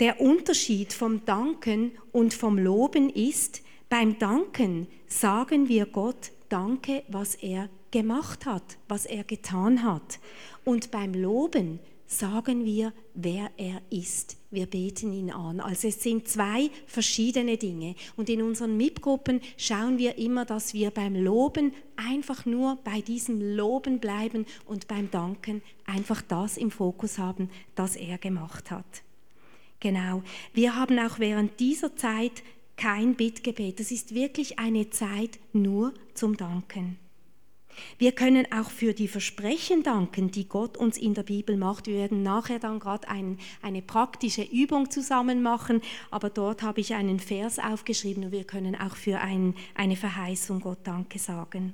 Der 0.00 0.20
Unterschied 0.20 0.92
vom 0.92 1.24
Danken 1.24 1.92
und 2.12 2.34
vom 2.34 2.58
Loben 2.58 3.10
ist, 3.10 3.62
Beim 3.88 4.18
Danken 4.18 4.86
sagen 5.06 5.68
wir 5.68 5.86
Gott 5.86 6.32
Danke, 6.50 7.02
was 7.08 7.34
er 7.34 7.70
gemacht 7.90 8.44
hat, 8.44 8.76
was 8.86 9.06
er 9.06 9.24
getan 9.24 9.82
hat. 9.82 10.18
Und 10.64 10.90
beim 10.90 11.14
Loben 11.14 11.80
sagen 12.08 12.64
wir, 12.64 12.92
wer 13.14 13.50
er 13.58 13.82
ist. 13.90 14.36
Wir 14.50 14.66
beten 14.66 15.12
ihn 15.12 15.30
an. 15.30 15.60
Also 15.60 15.88
es 15.88 16.02
sind 16.02 16.26
zwei 16.26 16.70
verschiedene 16.86 17.58
Dinge. 17.58 17.94
Und 18.16 18.30
in 18.30 18.42
unseren 18.42 18.76
Mitgruppen 18.76 19.40
schauen 19.58 19.98
wir 19.98 20.16
immer, 20.16 20.46
dass 20.46 20.72
wir 20.72 20.90
beim 20.90 21.14
Loben 21.14 21.74
einfach 21.96 22.46
nur 22.46 22.76
bei 22.82 23.02
diesem 23.02 23.56
Loben 23.56 24.00
bleiben 24.00 24.46
und 24.64 24.88
beim 24.88 25.10
Danken 25.10 25.62
einfach 25.84 26.22
das 26.22 26.56
im 26.56 26.70
Fokus 26.70 27.18
haben, 27.18 27.50
das 27.74 27.94
er 27.94 28.16
gemacht 28.16 28.70
hat. 28.70 29.02
Genau. 29.80 30.22
Wir 30.54 30.74
haben 30.74 30.98
auch 30.98 31.18
während 31.18 31.60
dieser 31.60 31.94
Zeit 31.94 32.42
kein 32.76 33.16
Bittgebet. 33.16 33.80
Das 33.80 33.90
ist 33.90 34.14
wirklich 34.14 34.58
eine 34.58 34.88
Zeit 34.88 35.38
nur 35.52 35.92
zum 36.14 36.36
Danken. 36.36 36.96
Wir 37.98 38.12
können 38.12 38.46
auch 38.52 38.70
für 38.70 38.92
die 38.92 39.08
Versprechen 39.08 39.82
danken, 39.82 40.30
die 40.30 40.48
Gott 40.48 40.76
uns 40.76 40.98
in 40.98 41.14
der 41.14 41.22
Bibel 41.22 41.56
macht. 41.56 41.86
Wir 41.86 41.94
werden 41.94 42.22
nachher 42.22 42.58
dann 42.58 42.78
gerade 42.80 43.08
ein, 43.08 43.38
eine 43.62 43.82
praktische 43.82 44.42
Übung 44.42 44.90
zusammen 44.90 45.42
machen, 45.42 45.80
aber 46.10 46.30
dort 46.30 46.62
habe 46.62 46.80
ich 46.80 46.94
einen 46.94 47.20
Vers 47.20 47.58
aufgeschrieben 47.58 48.24
und 48.24 48.32
wir 48.32 48.44
können 48.44 48.74
auch 48.74 48.96
für 48.96 49.20
ein, 49.20 49.54
eine 49.74 49.96
Verheißung 49.96 50.60
Gott 50.60 50.80
Danke 50.84 51.18
sagen. 51.18 51.72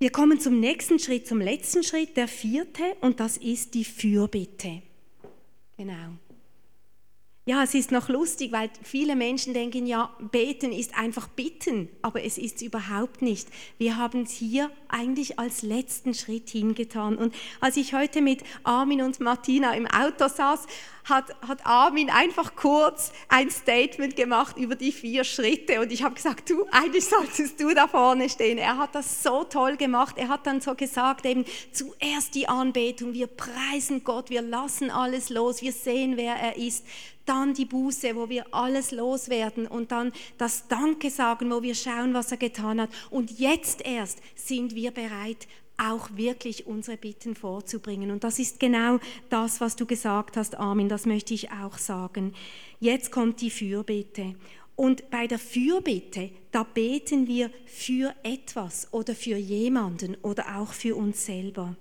Wir 0.00 0.10
kommen 0.10 0.38
zum 0.38 0.60
nächsten 0.60 1.00
Schritt, 1.00 1.26
zum 1.26 1.40
letzten 1.40 1.82
Schritt, 1.82 2.16
der 2.16 2.28
vierte, 2.28 2.84
und 3.00 3.18
das 3.18 3.36
ist 3.36 3.74
die 3.74 3.84
Fürbitte. 3.84 4.82
Genau. 5.76 6.18
Ja, 7.48 7.62
es 7.62 7.72
ist 7.72 7.92
noch 7.92 8.10
lustig, 8.10 8.52
weil 8.52 8.68
viele 8.82 9.16
Menschen 9.16 9.54
denken, 9.54 9.86
ja, 9.86 10.14
beten 10.30 10.70
ist 10.70 10.98
einfach 10.98 11.28
bitten, 11.28 11.88
aber 12.02 12.22
es 12.22 12.36
ist 12.36 12.60
überhaupt 12.60 13.22
nicht. 13.22 13.48
Wir 13.78 13.96
haben 13.96 14.24
es 14.24 14.32
hier 14.32 14.70
eigentlich 14.88 15.38
als 15.38 15.62
letzten 15.62 16.12
Schritt 16.12 16.50
hingetan. 16.50 17.16
Und 17.16 17.34
als 17.62 17.78
ich 17.78 17.94
heute 17.94 18.20
mit 18.20 18.42
Armin 18.64 19.00
und 19.00 19.20
Martina 19.20 19.72
im 19.72 19.86
Auto 19.86 20.28
saß, 20.28 20.66
hat, 21.08 21.34
hat 21.46 21.66
Armin 21.66 22.10
einfach 22.10 22.54
kurz 22.56 23.12
ein 23.28 23.50
Statement 23.50 24.16
gemacht 24.16 24.56
über 24.56 24.74
die 24.74 24.92
vier 24.92 25.24
Schritte. 25.24 25.80
Und 25.80 25.92
ich 25.92 26.02
habe 26.02 26.14
gesagt, 26.14 26.50
du, 26.50 26.66
eigentlich 26.70 27.06
solltest 27.06 27.60
du 27.60 27.74
da 27.74 27.86
vorne 27.86 28.28
stehen. 28.28 28.58
Er 28.58 28.78
hat 28.78 28.94
das 28.94 29.22
so 29.22 29.44
toll 29.44 29.76
gemacht. 29.76 30.16
Er 30.18 30.28
hat 30.28 30.46
dann 30.46 30.60
so 30.60 30.74
gesagt, 30.74 31.26
eben 31.26 31.44
zuerst 31.72 32.34
die 32.34 32.48
Anbetung, 32.48 33.12
wir 33.14 33.26
preisen 33.26 34.04
Gott, 34.04 34.30
wir 34.30 34.42
lassen 34.42 34.90
alles 34.90 35.30
los, 35.30 35.62
wir 35.62 35.72
sehen, 35.72 36.16
wer 36.16 36.34
er 36.34 36.56
ist 36.56 36.84
dann 37.28 37.52
die 37.52 37.66
Buße, 37.66 38.16
wo 38.16 38.28
wir 38.28 38.46
alles 38.52 38.90
loswerden 38.90 39.66
und 39.66 39.92
dann 39.92 40.12
das 40.38 40.66
Danke 40.68 41.10
sagen, 41.10 41.50
wo 41.50 41.62
wir 41.62 41.74
schauen, 41.74 42.14
was 42.14 42.30
er 42.30 42.38
getan 42.38 42.80
hat. 42.80 42.90
Und 43.10 43.38
jetzt 43.38 43.84
erst 43.84 44.20
sind 44.34 44.74
wir 44.74 44.92
bereit, 44.92 45.46
auch 45.78 46.10
wirklich 46.14 46.66
unsere 46.66 46.96
Bitten 46.96 47.34
vorzubringen. 47.34 48.10
Und 48.10 48.24
das 48.24 48.38
ist 48.38 48.60
genau 48.60 48.98
das, 49.30 49.60
was 49.60 49.76
du 49.76 49.86
gesagt 49.86 50.36
hast, 50.36 50.56
Armin, 50.58 50.88
das 50.88 51.06
möchte 51.06 51.34
ich 51.34 51.50
auch 51.50 51.78
sagen. 51.78 52.34
Jetzt 52.80 53.10
kommt 53.12 53.40
die 53.40 53.50
Fürbitte. 53.50 54.34
Und 54.76 55.10
bei 55.10 55.26
der 55.26 55.38
Fürbitte, 55.38 56.30
da 56.52 56.62
beten 56.62 57.26
wir 57.26 57.50
für 57.66 58.14
etwas 58.22 58.92
oder 58.92 59.14
für 59.14 59.36
jemanden 59.36 60.16
oder 60.22 60.58
auch 60.58 60.72
für 60.72 60.94
uns 60.94 61.26
selber. 61.26 61.76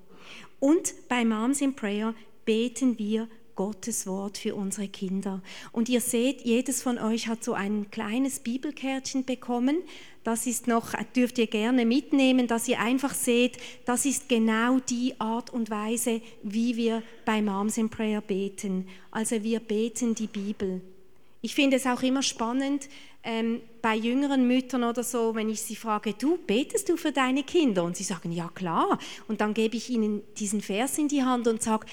Und 0.59 0.93
bei 1.07 1.23
Moms 1.23 1.61
in 1.61 1.75
Prayer 1.75 2.15
beten 2.45 2.97
wir 2.97 3.27
Gottes 3.55 4.07
Wort 4.07 4.37
für 4.37 4.55
unsere 4.55 4.87
Kinder. 4.87 5.41
Und 5.71 5.89
ihr 5.89 5.99
seht, 5.99 6.41
jedes 6.41 6.81
von 6.81 6.97
euch 6.97 7.27
hat 7.27 7.43
so 7.43 7.53
ein 7.53 7.91
kleines 7.91 8.39
Bibelkärtchen 8.39 9.25
bekommen. 9.25 9.83
Das 10.27 10.45
ist 10.45 10.67
noch, 10.67 10.91
dürft 11.15 11.37
ihr 11.37 11.47
gerne 11.47 11.85
mitnehmen, 11.85 12.47
dass 12.47 12.67
ihr 12.67 12.81
einfach 12.81 13.13
seht, 13.13 13.59
das 13.85 14.05
ist 14.05 14.27
genau 14.27 14.79
die 14.79 15.17
Art 15.21 15.51
und 15.51 15.69
Weise, 15.69 16.19
wie 16.43 16.75
wir 16.75 17.01
bei 17.23 17.41
Moms 17.41 17.77
in 17.77 17.89
Prayer 17.89 18.19
beten. 18.19 18.89
Also 19.09 19.41
wir 19.41 19.61
beten 19.61 20.15
die 20.15 20.27
Bibel. 20.27 20.81
Ich 21.39 21.55
finde 21.55 21.77
es 21.77 21.85
auch 21.85 22.03
immer 22.03 22.23
spannend, 22.23 22.89
ähm, 23.23 23.61
bei 23.81 23.95
jüngeren 23.95 24.49
Müttern 24.49 24.83
oder 24.83 25.01
so, 25.01 25.33
wenn 25.33 25.49
ich 25.49 25.61
sie 25.61 25.77
frage, 25.77 26.13
du, 26.13 26.37
betest 26.45 26.89
du 26.89 26.97
für 26.97 27.13
deine 27.13 27.43
Kinder? 27.43 27.85
Und 27.85 27.95
sie 27.95 28.03
sagen, 28.03 28.33
ja 28.33 28.49
klar. 28.53 28.99
Und 29.29 29.39
dann 29.39 29.53
gebe 29.53 29.77
ich 29.77 29.89
ihnen 29.89 30.23
diesen 30.35 30.59
Vers 30.59 30.97
in 30.97 31.07
die 31.07 31.23
Hand 31.23 31.47
und 31.47 31.63
sage, 31.63 31.87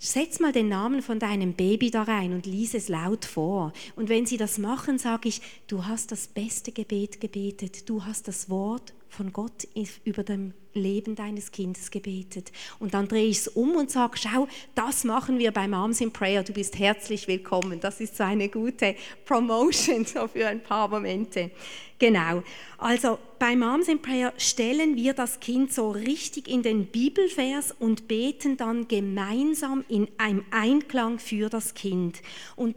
Setz 0.00 0.38
mal 0.38 0.52
den 0.52 0.68
Namen 0.68 1.02
von 1.02 1.18
deinem 1.18 1.54
Baby 1.54 1.90
da 1.90 2.04
rein 2.04 2.32
und 2.32 2.46
lies 2.46 2.74
es 2.74 2.88
laut 2.88 3.24
vor. 3.24 3.72
Und 3.96 4.08
wenn 4.08 4.26
sie 4.26 4.36
das 4.36 4.56
machen, 4.56 4.96
sage 4.96 5.28
ich, 5.28 5.42
du 5.66 5.86
hast 5.86 6.12
das 6.12 6.28
beste 6.28 6.70
Gebet 6.70 7.20
gebetet, 7.20 7.88
du 7.88 8.04
hast 8.04 8.28
das 8.28 8.48
Wort 8.48 8.92
von 9.08 9.32
Gott 9.32 9.66
über 10.04 10.22
dem 10.22 10.52
Leben 10.74 11.14
deines 11.14 11.50
Kindes 11.50 11.90
gebetet. 11.90 12.52
Und 12.78 12.94
dann 12.94 13.08
drehe 13.08 13.26
ich 13.26 13.38
es 13.38 13.48
um 13.48 13.76
und 13.76 13.90
sage, 13.90 14.18
schau, 14.18 14.48
das 14.74 15.04
machen 15.04 15.38
wir 15.38 15.50
bei 15.52 15.66
Moms 15.66 16.00
in 16.00 16.12
Prayer, 16.12 16.42
du 16.42 16.52
bist 16.52 16.78
herzlich 16.78 17.28
willkommen. 17.28 17.80
Das 17.80 18.00
ist 18.00 18.16
so 18.16 18.24
eine 18.24 18.48
gute 18.48 18.94
Promotion 19.24 20.04
so 20.04 20.28
für 20.28 20.46
ein 20.46 20.62
paar 20.62 20.88
Momente. 20.88 21.50
Genau. 21.98 22.44
Also 22.76 23.18
bei 23.40 23.56
Moms 23.56 23.88
in 23.88 24.00
Prayer 24.00 24.32
stellen 24.36 24.94
wir 24.94 25.14
das 25.14 25.40
Kind 25.40 25.72
so 25.72 25.90
richtig 25.90 26.46
in 26.46 26.62
den 26.62 26.86
Bibelvers 26.86 27.74
und 27.76 28.06
beten 28.06 28.56
dann 28.56 28.86
gemeinsam 28.86 29.84
in 29.88 30.06
einem 30.16 30.44
Einklang 30.52 31.18
für 31.18 31.48
das 31.48 31.74
Kind. 31.74 32.22
Und 32.54 32.76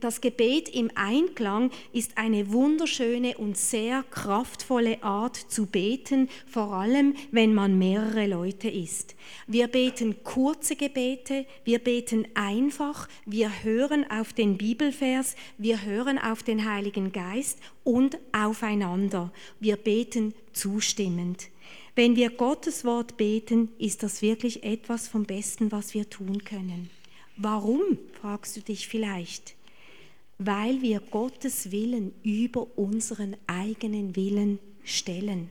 das 0.00 0.20
Gebet 0.20 0.68
im 0.68 0.90
Einklang 0.94 1.70
ist 1.92 2.16
eine 2.16 2.52
wunderschöne 2.52 3.36
und 3.36 3.56
sehr 3.56 4.04
kraftvolle 4.10 5.02
Art 5.02 5.36
zu 5.36 5.66
beten, 5.66 6.28
vor 6.46 6.72
allem 6.72 7.14
wenn 7.30 7.54
man 7.54 7.78
mehrere 7.78 8.26
Leute 8.26 8.68
ist. 8.68 9.14
Wir 9.46 9.68
beten 9.68 10.22
kurze 10.24 10.76
Gebete, 10.76 11.46
wir 11.64 11.78
beten 11.78 12.26
einfach, 12.34 13.08
wir 13.24 13.64
hören 13.64 14.08
auf 14.10 14.32
den 14.32 14.56
Bibelvers, 14.56 15.36
wir 15.58 15.84
hören 15.84 16.18
auf 16.18 16.42
den 16.42 16.70
Heiligen 16.70 17.12
Geist 17.12 17.58
und 17.84 18.18
aufeinander. 18.32 19.32
Wir 19.60 19.76
beten 19.76 20.34
zustimmend. 20.52 21.48
Wenn 21.94 22.14
wir 22.14 22.30
Gottes 22.30 22.84
Wort 22.84 23.16
beten, 23.16 23.70
ist 23.78 24.02
das 24.02 24.20
wirklich 24.20 24.64
etwas 24.64 25.08
vom 25.08 25.24
Besten, 25.24 25.72
was 25.72 25.94
wir 25.94 26.08
tun 26.10 26.44
können. 26.44 26.90
Warum, 27.38 27.98
fragst 28.20 28.56
du 28.56 28.60
dich 28.60 28.86
vielleicht? 28.86 29.55
Weil 30.38 30.82
wir 30.82 31.00
Gottes 31.00 31.70
Willen 31.70 32.12
über 32.22 32.66
unseren 32.76 33.36
eigenen 33.46 34.16
Willen 34.16 34.58
stellen. 34.84 35.48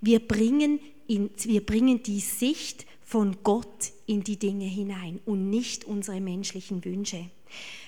Wir 0.00 0.20
bringen, 0.20 0.80
in, 1.06 1.30
wir 1.44 1.64
bringen 1.64 2.02
die 2.02 2.20
Sicht 2.20 2.86
von 3.02 3.36
Gott 3.42 3.92
in 4.06 4.24
die 4.24 4.38
Dinge 4.38 4.66
hinein 4.66 5.20
und 5.24 5.50
nicht 5.50 5.84
unsere 5.84 6.20
menschlichen 6.20 6.84
Wünsche. 6.84 7.30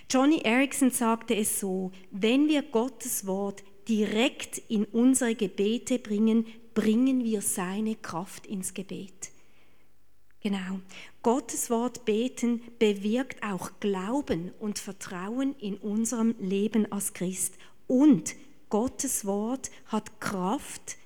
Johnny 0.08 0.40
Erickson 0.44 0.90
sagte 0.90 1.34
es 1.34 1.58
so, 1.58 1.90
wenn 2.10 2.48
wir 2.48 2.62
Gottes 2.62 3.26
Wort 3.26 3.64
direkt 3.88 4.58
in 4.68 4.84
unsere 4.84 5.34
Gebete 5.34 5.98
bringen, 5.98 6.46
bringen 6.74 7.24
wir 7.24 7.40
seine 7.42 7.96
Kraft 7.96 8.46
ins 8.46 8.74
Gebet. 8.74 9.30
Genau. 10.46 10.78
Gottes 11.24 11.70
Wort 11.70 12.04
beten 12.04 12.62
bewirkt 12.78 13.42
auch 13.42 13.80
Glauben 13.80 14.52
und 14.60 14.78
Vertrauen 14.78 15.56
in 15.58 15.76
unserem 15.76 16.36
Leben 16.38 16.86
als 16.92 17.14
Christ. 17.14 17.54
Und 17.88 18.36
Gottes 18.70 19.24
Wort 19.24 19.72
hat 19.86 20.20
Kraft, 20.20 20.98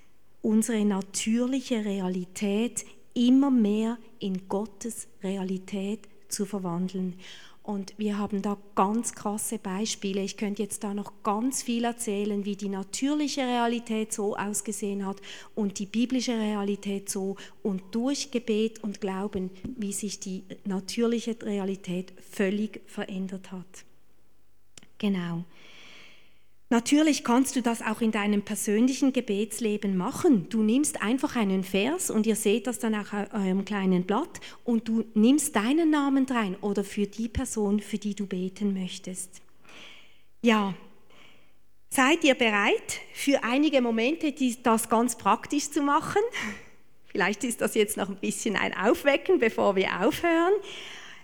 unsere 0.43 0.85
natürliche 0.85 1.87
Realität 1.87 2.85
immer 3.15 3.51
mehr 3.51 3.97
in 4.19 4.47
Gottes 4.47 5.09
Realität 5.23 6.01
zu 6.29 6.45
verwandeln. 6.45 7.15
Und 7.63 7.93
wir 7.99 8.19
haben 8.19 8.41
da 8.41 8.57
ganz 8.75 9.15
krasse 9.15 9.59
Beispiele. 9.59 10.23
Ich 10.23 10.37
könnte 10.37 10.63
jetzt 10.63 10.83
da 10.83 10.95
noch 10.95 11.23
ganz 11.23 11.63
viel 11.63 11.85
erzählen, 11.85 12.45
wie 12.45 12.57
die 12.57 12.71
natürliche 12.71 13.43
Realität 13.43 14.13
so 14.13 14.35
ausgesehen 14.35 15.05
hat 15.05 15.21
und 15.55 15.79
die 15.79 15.87
biblische 15.87 16.33
Realität 16.33 17.11
so 17.11 17.37
und 17.63 17.83
durch 17.93 18.31
Gebet 18.31 18.83
und 18.83 19.01
Glauben, 19.01 19.51
wie 19.77 19.93
sich 19.93 20.19
die 20.21 20.45
natürliche 20.65 21.37
Realität 21.43 22.13
völlig 22.19 22.81
verändert 22.87 23.53
hat. 23.53 23.85
Genau. 24.99 25.45
Natürlich 26.73 27.25
kannst 27.25 27.57
du 27.57 27.63
das 27.63 27.83
auch 27.83 28.01
in 28.01 28.13
deinem 28.13 28.43
persönlichen 28.43 29.13
Gebetsleben 29.13 29.97
machen. 29.97 30.49
Du 30.51 30.63
nimmst 30.63 31.03
einfach 31.03 31.35
einen 31.35 31.65
Vers 31.65 32.11
und 32.11 32.29
ihr 32.29 32.37
seht 32.37 32.69
das 32.69 32.79
dann 32.79 32.95
auch 32.95 33.13
auf 33.13 33.35
eurem 33.35 33.65
kleinen 33.65 34.05
Blatt 34.05 34.41
und 34.63 34.87
du 34.87 35.05
nimmst 35.15 35.57
deinen 35.57 35.91
Namen 35.91 36.27
rein 36.27 36.55
oder 36.61 36.85
für 36.85 37.09
die 37.09 37.29
Person, 37.29 37.81
für 37.81 37.99
die 37.99 38.15
du 38.15 38.25
beten 38.25 38.73
möchtest. 38.73 39.43
Ja, 40.43 40.73
seid 41.89 42.23
ihr 42.23 42.37
bereit 42.37 43.01
für 43.15 43.43
einige 43.43 43.81
Momente, 43.81 44.33
das 44.63 44.89
ganz 44.89 45.19
praktisch 45.19 45.73
zu 45.73 45.83
machen? 45.83 46.23
Vielleicht 47.07 47.43
ist 47.43 47.63
das 47.63 47.75
jetzt 47.75 47.97
noch 47.97 48.09
ein 48.09 48.21
bisschen 48.21 48.55
ein 48.55 48.77
Aufwecken, 48.77 49.41
bevor 49.41 49.75
wir 49.75 50.07
aufhören. 50.07 50.53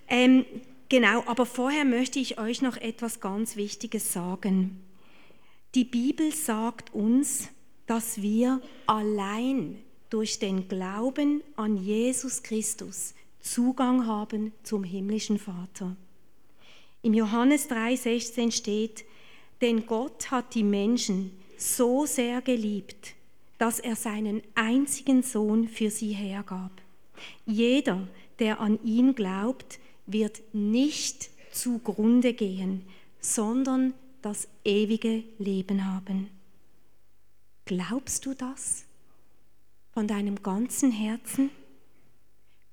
Ähm, 0.09 0.45
genau, 0.89 1.23
aber 1.27 1.47
vorher 1.47 1.85
möchte 1.85 2.19
ich 2.19 2.41
euch 2.41 2.63
noch 2.63 2.77
etwas 2.77 3.21
ganz 3.21 3.55
Wichtiges 3.55 4.13
sagen. 4.13 4.83
Die 5.75 5.85
Bibel 5.85 6.33
sagt 6.33 6.95
uns, 6.95 7.49
dass 7.87 8.23
wir 8.23 8.61
allein 8.87 9.79
durch 10.11 10.39
den 10.39 10.69
Glauben 10.69 11.43
an 11.57 11.77
Jesus 11.77 12.43
Christus 12.43 13.15
Zugang 13.41 14.07
haben 14.07 14.53
zum 14.63 14.83
himmlischen 14.83 15.39
Vater. 15.39 15.97
Im 17.03 17.15
Johannes 17.15 17.69
3:16 17.69 18.51
steht, 18.51 19.05
denn 19.61 19.87
Gott 19.87 20.31
hat 20.31 20.55
die 20.55 20.65
Menschen 20.65 21.31
so 21.57 22.07
sehr 22.07 22.43
geliebt, 22.43 23.15
dass 23.59 23.79
er 23.79 23.97
seinen 23.97 24.43
einzigen 24.55 25.23
Sohn 25.23 25.69
für 25.69 25.91
sie 25.91 26.13
hergab. 26.13 26.73
Jeder, 27.47 28.09
der 28.39 28.61
an 28.61 28.79
ihn 28.85 29.15
glaubt, 29.15 29.79
wird 30.07 30.43
nicht 30.53 31.31
zugrunde 31.53 32.35
gehen, 32.35 32.83
sondern 33.21 33.95
das 34.27 34.49
ewige 34.65 35.23
Leben 35.39 35.85
haben. 35.85 36.29
Glaubst 37.65 38.27
du 38.27 38.35
das 38.35 38.85
von 39.93 40.09
deinem 40.09 40.43
ganzen 40.43 40.91
Herzen? 40.91 41.51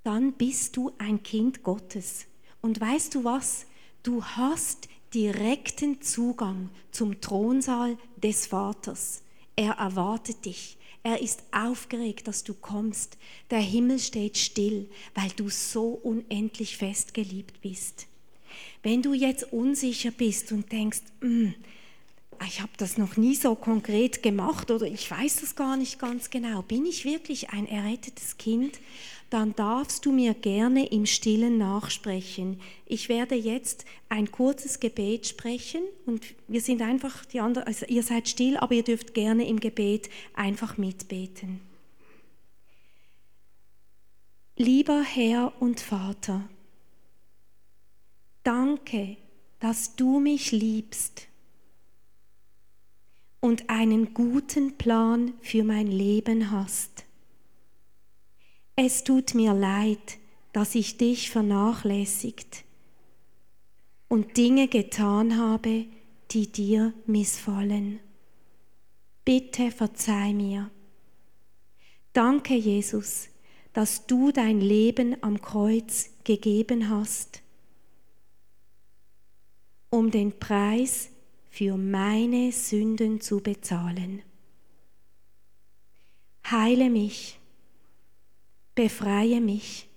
Dann 0.01 0.33
bist 0.33 0.75
du 0.75 0.91
ein 0.97 1.21
Kind 1.21 1.61
Gottes. 1.61 2.25
Und 2.61 2.81
weißt 2.81 3.13
du 3.13 3.23
was? 3.23 3.67
Du 4.01 4.25
hast 4.25 4.89
direkten 5.13 6.01
Zugang 6.01 6.71
zum 6.89 7.21
Thronsaal 7.21 7.99
des 8.17 8.47
Vaters. 8.47 9.21
Er 9.55 9.73
erwartet 9.73 10.45
dich. 10.45 10.79
Er 11.03 11.21
ist 11.21 11.43
aufgeregt, 11.51 12.27
dass 12.27 12.43
du 12.43 12.55
kommst. 12.55 13.19
Der 13.51 13.61
Himmel 13.61 13.99
steht 13.99 14.39
still, 14.39 14.89
weil 15.13 15.29
du 15.35 15.49
so 15.49 15.89
unendlich 15.89 16.77
fest 16.77 17.13
geliebt 17.13 17.61
bist. 17.61 18.07
Wenn 18.81 19.01
du 19.01 19.13
jetzt 19.13 19.51
unsicher 19.51 20.11
bist 20.11 20.51
und 20.51 20.71
denkst, 20.71 21.01
mm, 21.21 21.49
ich 22.47 22.61
habe 22.61 22.71
das 22.77 22.97
noch 22.97 23.15
nie 23.15 23.35
so 23.35 23.55
konkret 23.55 24.23
gemacht 24.23 24.69
oder 24.71 24.85
ich 24.85 25.09
weiß 25.09 25.37
das 25.41 25.55
gar 25.55 25.77
nicht 25.77 25.99
ganz 25.99 26.29
genau, 26.29 26.61
bin 26.61 26.85
ich 26.85 27.05
wirklich 27.05 27.51
ein 27.51 27.67
errettetes 27.67 28.37
Kind? 28.37 28.79
dann 29.33 29.55
darfst 29.55 30.05
du 30.05 30.11
mir 30.11 30.35
gerne 30.35 30.85
im 30.85 31.07
stillen 31.07 31.57
nachsprechen. 31.57 32.61
Ich 32.85 33.09
werde 33.09 33.33
jetzt 33.33 33.83
ein 34.07 34.29
kurzes 34.29 34.79
Gebet 34.79 35.25
sprechen 35.25 35.81
und 36.05 36.23
wir 36.47 36.61
sind 36.61 36.83
einfach 36.83 37.25
die 37.25 37.39
anderen, 37.39 37.65
also 37.65 37.87
ihr 37.87 38.03
seid 38.03 38.29
still, 38.29 38.57
aber 38.57 38.75
ihr 38.75 38.83
dürft 38.83 39.15
gerne 39.15 39.47
im 39.47 39.59
Gebet 39.59 40.11
einfach 40.35 40.77
mitbeten. 40.77 41.61
Lieber 44.55 45.01
Herr 45.01 45.51
und 45.59 45.79
Vater, 45.79 46.47
danke, 48.43 49.17
dass 49.59 49.95
du 49.95 50.19
mich 50.19 50.51
liebst 50.51 51.27
und 53.39 53.69
einen 53.69 54.13
guten 54.13 54.77
Plan 54.77 55.33
für 55.41 55.63
mein 55.63 55.87
Leben 55.87 56.51
hast. 56.51 57.05
Es 58.75 59.03
tut 59.03 59.35
mir 59.35 59.53
leid, 59.53 60.17
dass 60.51 60.75
ich 60.75 60.97
dich 60.97 61.29
vernachlässigt 61.29 62.63
und 64.07 64.37
Dinge 64.37 64.67
getan 64.67 65.37
habe, 65.37 65.85
die 66.31 66.51
dir 66.51 66.93
missfallen. 67.05 67.99
Bitte 69.25 69.71
verzeih 69.71 70.33
mir. 70.33 70.71
Danke, 72.13 72.55
Jesus, 72.55 73.29
dass 73.73 74.05
du 74.07 74.31
dein 74.31 74.59
Leben 74.59 75.15
am 75.21 75.41
Kreuz 75.41 76.09
gegeben 76.23 76.89
hast, 76.89 77.42
um 79.93 80.09
den 80.09 80.39
Preis 80.39 81.11
für 81.51 81.77
meine 81.77 82.51
Sünden 82.51 83.21
zu 83.21 83.41
bezahlen. 83.41 84.23
Heile 86.49 86.89
mich 86.89 87.37
befreie 88.73 89.39
mich 89.39 89.87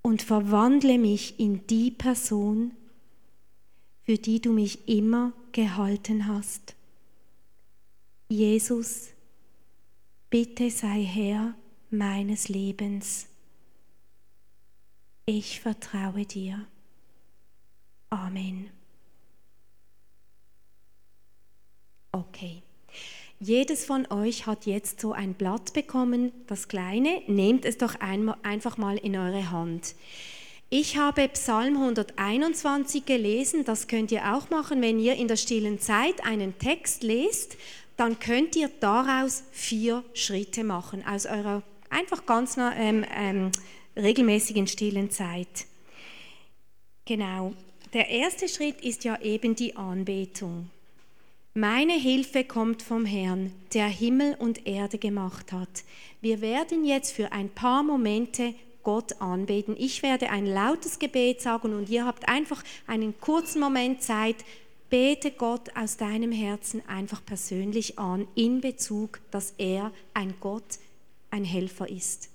und 0.00 0.22
verwandle 0.22 0.96
mich 0.96 1.38
in 1.38 1.66
die 1.66 1.90
Person, 1.90 2.72
für 4.04 4.16
die 4.16 4.40
du 4.40 4.54
mich 4.54 4.88
immer 4.88 5.34
gehalten 5.52 6.26
hast. 6.26 6.74
Jesus, 8.30 9.10
bitte 10.30 10.70
sei 10.70 11.02
Herr 11.02 11.54
meines 11.90 12.48
Lebens. 12.48 13.26
Ich 15.26 15.60
vertraue 15.60 16.24
dir. 16.24 16.66
Amen. 18.12 18.68
Okay. 22.12 22.62
Jedes 23.40 23.86
von 23.86 24.06
euch 24.12 24.46
hat 24.46 24.66
jetzt 24.66 25.00
so 25.00 25.14
ein 25.14 25.32
Blatt 25.32 25.72
bekommen, 25.72 26.30
das 26.46 26.68
kleine. 26.68 27.22
Nehmt 27.26 27.64
es 27.64 27.78
doch 27.78 27.94
einfach 28.00 28.76
mal 28.76 28.98
in 28.98 29.16
eure 29.16 29.50
Hand. 29.50 29.94
Ich 30.68 30.98
habe 30.98 31.26
Psalm 31.28 31.78
121 31.78 33.06
gelesen, 33.06 33.64
das 33.64 33.88
könnt 33.88 34.12
ihr 34.12 34.34
auch 34.34 34.50
machen, 34.50 34.82
wenn 34.82 34.98
ihr 35.00 35.14
in 35.14 35.26
der 35.26 35.36
stillen 35.36 35.80
Zeit 35.80 36.22
einen 36.22 36.58
Text 36.58 37.02
lest, 37.02 37.56
dann 37.96 38.18
könnt 38.18 38.56
ihr 38.56 38.70
daraus 38.80 39.44
vier 39.52 40.04
Schritte 40.12 40.64
machen, 40.64 41.02
aus 41.06 41.24
eurer 41.24 41.62
einfach 41.88 42.26
ganz 42.26 42.58
ähm, 42.58 43.06
ähm, 43.16 43.52
regelmäßigen 43.96 44.66
stillen 44.66 45.10
Zeit. 45.10 45.66
Genau. 47.06 47.54
Der 47.92 48.08
erste 48.08 48.48
Schritt 48.48 48.80
ist 48.80 49.04
ja 49.04 49.20
eben 49.20 49.54
die 49.54 49.76
Anbetung. 49.76 50.70
Meine 51.52 51.92
Hilfe 51.92 52.42
kommt 52.42 52.82
vom 52.82 53.04
Herrn, 53.04 53.52
der 53.74 53.86
Himmel 53.86 54.34
und 54.38 54.66
Erde 54.66 54.96
gemacht 54.96 55.52
hat. 55.52 55.84
Wir 56.22 56.40
werden 56.40 56.86
jetzt 56.86 57.12
für 57.12 57.32
ein 57.32 57.50
paar 57.50 57.82
Momente 57.82 58.54
Gott 58.82 59.20
anbeten. 59.20 59.76
Ich 59.78 60.02
werde 60.02 60.30
ein 60.30 60.46
lautes 60.46 60.98
Gebet 60.98 61.42
sagen 61.42 61.74
und 61.74 61.90
ihr 61.90 62.06
habt 62.06 62.26
einfach 62.28 62.64
einen 62.86 63.20
kurzen 63.20 63.60
Moment 63.60 64.02
Zeit. 64.02 64.36
Bete 64.88 65.30
Gott 65.30 65.76
aus 65.76 65.98
deinem 65.98 66.32
Herzen 66.32 66.82
einfach 66.88 67.22
persönlich 67.22 67.98
an, 67.98 68.26
in 68.34 68.62
Bezug, 68.62 69.20
dass 69.30 69.52
er 69.58 69.92
ein 70.14 70.32
Gott, 70.40 70.78
ein 71.30 71.44
Helfer 71.44 71.90
ist. 71.90 72.31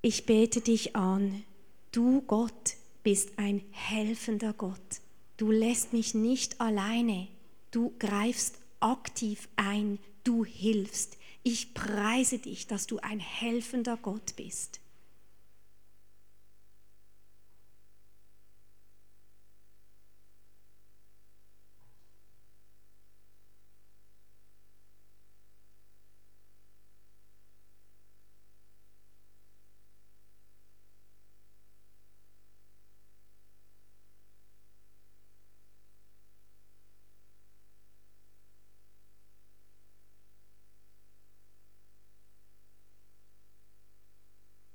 Ich 0.00 0.26
bete 0.26 0.60
dich 0.60 0.94
an, 0.94 1.42
du 1.90 2.22
Gott, 2.22 2.76
bist 3.02 3.36
ein 3.36 3.64
helfender 3.72 4.52
Gott. 4.52 5.00
Du 5.36 5.50
lässt 5.50 5.92
mich 5.92 6.14
nicht 6.14 6.60
alleine. 6.60 7.26
Du 7.72 7.92
greifst 7.98 8.58
aktiv 8.78 9.48
ein. 9.56 9.98
Du 10.22 10.44
hilfst. 10.44 11.16
Ich 11.42 11.74
preise 11.74 12.38
dich, 12.38 12.68
dass 12.68 12.86
du 12.86 12.98
ein 12.98 13.18
helfender 13.18 13.96
Gott 13.96 14.36
bist. 14.36 14.78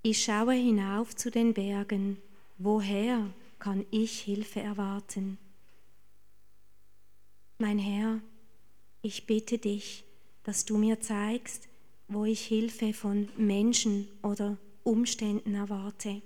Ich 0.06 0.22
schaue 0.22 0.52
hinauf 0.52 1.16
zu 1.16 1.32
den 1.32 1.54
Bergen. 1.54 2.18
Woher 2.58 3.34
kann 3.58 3.86
ich 3.90 4.20
Hilfe 4.20 4.60
erwarten? 4.60 5.38
Mein 7.58 7.80
Herr, 7.80 8.20
ich 9.02 9.26
bitte 9.28 9.60
dich, 9.60 10.04
dass 10.44 10.66
du 10.66 10.78
mir 10.78 11.00
zeigst, 11.00 11.70
wo 12.10 12.26
ich 12.26 12.46
Hilfe 12.46 12.92
von 12.92 13.30
Menschen 13.38 14.10
oder 14.24 14.58
Umständen 14.84 15.56
erwarte. 15.56 16.22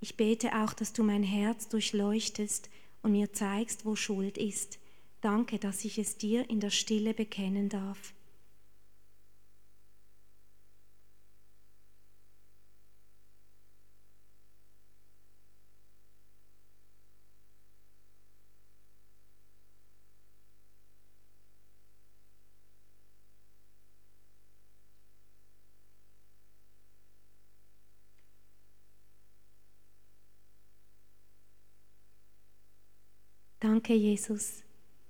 Ich 0.00 0.16
bete 0.16 0.56
auch, 0.60 0.72
dass 0.72 0.92
du 0.92 1.04
mein 1.04 1.22
Herz 1.22 1.68
durchleuchtest 1.68 2.68
und 3.04 3.12
mir 3.12 3.32
zeigst, 3.32 3.84
wo 3.84 3.94
Schuld 3.94 4.36
ist. 4.36 4.80
Danke, 5.20 5.60
dass 5.60 5.84
ich 5.84 5.98
es 5.98 6.18
dir 6.18 6.50
in 6.50 6.58
der 6.58 6.70
Stille 6.70 7.14
bekennen 7.14 7.68
darf. 7.68 8.15
Danke, 33.76 33.92
Jesus, 33.92 34.62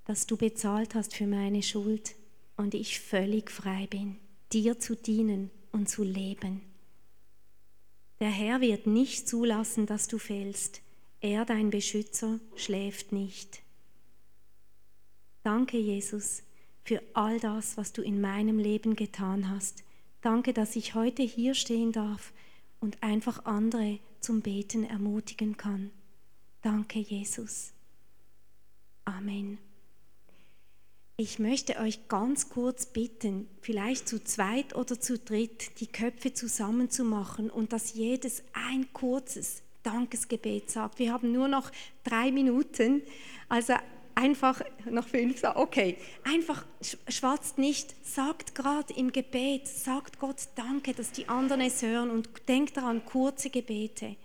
dass 0.06 0.26
du 0.26 0.36
bezahlt 0.36 0.96
hast 0.96 1.14
für 1.14 1.28
meine 1.28 1.62
Schuld 1.62 2.16
und 2.56 2.74
ich 2.74 2.98
völlig 2.98 3.48
frei 3.48 3.86
bin, 3.86 4.16
dir 4.52 4.80
zu 4.80 4.96
dienen 4.96 5.52
und 5.70 5.88
zu 5.88 6.02
leben. 6.02 6.62
Der 8.18 8.28
Herr 8.28 8.60
wird 8.60 8.88
nicht 8.88 9.28
zulassen, 9.28 9.86
dass 9.86 10.08
du 10.08 10.18
fällst. 10.18 10.82
Er, 11.20 11.44
dein 11.44 11.70
Beschützer, 11.70 12.40
schläft 12.56 13.12
nicht. 13.12 13.62
Danke, 15.44 15.78
Jesus, 15.78 16.42
für 16.82 17.00
all 17.14 17.38
das, 17.38 17.76
was 17.76 17.92
du 17.92 18.02
in 18.02 18.20
meinem 18.20 18.58
Leben 18.58 18.96
getan 18.96 19.48
hast. 19.48 19.84
Danke, 20.22 20.52
dass 20.52 20.74
ich 20.74 20.96
heute 20.96 21.22
hier 21.22 21.54
stehen 21.54 21.92
darf 21.92 22.32
und 22.80 23.00
einfach 23.00 23.44
andere 23.44 24.00
zum 24.18 24.42
Beten 24.42 24.82
ermutigen 24.82 25.56
kann. 25.56 25.92
Danke, 26.62 26.98
Jesus. 26.98 27.75
Amen. 29.06 29.58
Ich 31.16 31.38
möchte 31.38 31.78
euch 31.78 32.08
ganz 32.08 32.50
kurz 32.50 32.84
bitten, 32.84 33.48
vielleicht 33.62 34.06
zu 34.06 34.22
zweit 34.22 34.76
oder 34.76 35.00
zu 35.00 35.18
dritt 35.18 35.80
die 35.80 35.86
Köpfe 35.86 36.34
zusammenzumachen 36.34 37.48
und 37.48 37.72
dass 37.72 37.94
jedes 37.94 38.42
ein 38.52 38.92
kurzes 38.92 39.62
Dankesgebet 39.82 40.70
sagt. 40.70 40.98
Wir 40.98 41.12
haben 41.12 41.32
nur 41.32 41.48
noch 41.48 41.70
drei 42.04 42.30
Minuten, 42.32 43.00
also 43.48 43.74
einfach 44.14 44.60
noch 44.90 45.06
fünf, 45.06 45.42
okay, 45.54 45.96
einfach 46.24 46.66
schwatzt 47.08 47.56
nicht, 47.56 47.94
sagt 48.04 48.54
gerade 48.54 48.92
im 48.92 49.12
Gebet, 49.12 49.68
sagt 49.68 50.18
Gott 50.18 50.48
Danke, 50.56 50.92
dass 50.92 51.12
die 51.12 51.28
anderen 51.28 51.62
es 51.62 51.80
hören 51.80 52.10
und 52.10 52.28
denkt 52.48 52.76
daran, 52.76 53.04
kurze 53.06 53.48
Gebete. 53.48 54.16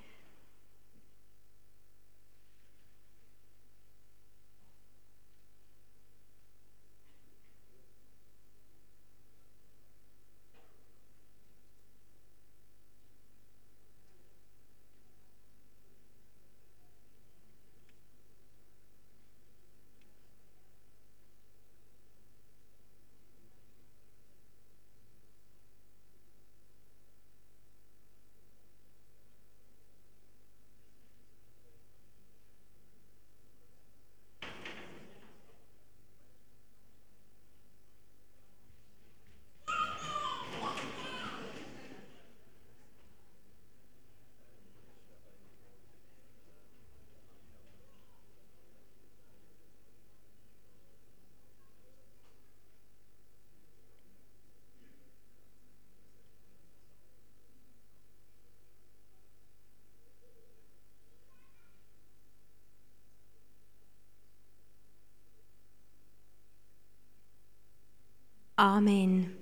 Amen. 68.62 69.36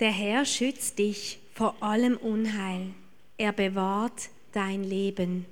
Der 0.00 0.10
Herr 0.10 0.44
schützt 0.44 0.98
dich 0.98 1.38
vor 1.54 1.80
allem 1.80 2.16
Unheil. 2.16 2.92
Er 3.38 3.52
bewahrt 3.52 4.30
dein 4.50 4.82
Leben. 4.82 5.46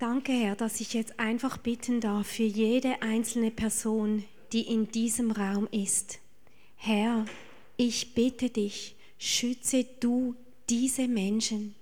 Danke, 0.00 0.32
Herr, 0.32 0.56
dass 0.56 0.80
ich 0.80 0.92
jetzt 0.92 1.20
einfach 1.20 1.56
bitten 1.56 2.00
darf 2.00 2.26
für 2.26 2.42
jede 2.42 3.00
einzelne 3.00 3.52
Person, 3.52 4.24
die 4.52 4.62
in 4.62 4.90
diesem 4.90 5.30
Raum 5.30 5.68
ist. 5.70 6.18
Herr, 6.74 7.24
ich 7.76 8.12
bitte 8.12 8.50
dich, 8.50 8.96
schütze 9.18 9.84
du 10.00 10.34
diese 10.68 11.06
Menschen. 11.06 11.76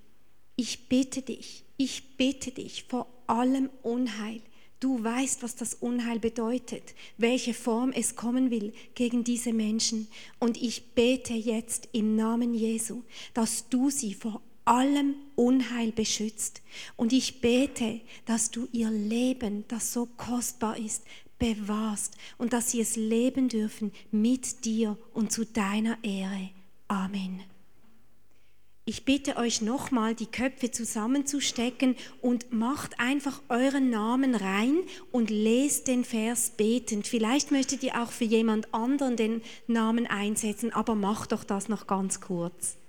Ich 0.57 0.91
bitte 0.91 1.23
dich, 1.23 1.65
ich 1.79 2.19
bitte 2.19 2.51
dich 2.51 2.85
vor 2.85 3.07
allem 3.27 3.71
Unheil. 3.83 4.43
Du 4.81 5.05
weißt, 5.05 5.43
was 5.43 5.57
das 5.57 5.75
Unheil 5.75 6.19
bedeutet, 6.19 6.95
welche 7.19 7.53
Form 7.53 7.93
es 7.93 8.17
kommen 8.17 8.51
will 8.51 8.73
gegen 8.95 9.25
diese 9.25 9.53
Menschen. 9.53 10.09
Und 10.39 10.61
ich 10.61 10.95
bete 10.95 11.35
jetzt 11.35 11.91
im 11.93 12.17
Namen 12.17 12.55
Jesu, 12.55 13.03
dass 13.35 13.69
du 13.69 13.91
sie 13.91 14.15
vor 14.15 14.41
allem 14.65 15.17
Unheil 15.37 15.93
beschützt. 15.93 16.63
Und 16.97 17.13
ich 17.13 17.43
bete, 17.43 18.01
dass 18.25 18.51
du 18.51 18.69
ihr 18.73 18.91
Leben, 18.91 19.65
das 19.69 19.93
so 19.93 20.07
kostbar 20.17 20.79
ist, 20.79 21.05
bewahrst 21.39 22.17
und 22.39 22.55
dass 22.55 22.71
sie 22.71 22.81
es 22.81 22.97
leben 22.97 23.49
dürfen 23.49 23.93
mit 24.11 24.65
dir 24.65 24.97
und 25.13 25.31
zu 25.31 25.45
deiner 25.45 25.99
Ehre. 26.03 26.51
Amen. 26.89 27.43
Ich 28.91 29.05
bitte 29.05 29.37
euch 29.37 29.63
nochmal, 29.63 30.17
die 30.17 30.27
Köpfe 30.27 30.73
zusammenzustecken 30.73 31.95
und 32.21 32.53
macht 32.53 32.99
einfach 32.99 33.41
euren 33.49 33.89
Namen 33.89 34.35
rein 34.35 34.79
und 35.13 35.31
lest 35.31 35.87
den 35.87 36.05
Vers 36.05 36.55
betend. 36.57 37.07
Vielleicht 37.07 37.53
möchtet 37.53 37.85
ihr 37.85 38.03
auch 38.03 38.11
für 38.11 38.25
jemand 38.25 38.75
anderen 38.75 39.15
den 39.15 39.43
Namen 39.69 40.09
einsetzen, 40.09 40.73
aber 40.73 40.97
macht 40.97 41.31
doch 41.31 41.45
das 41.45 41.69
noch 41.69 41.87
ganz 41.87 42.21
kurz. 42.21 42.81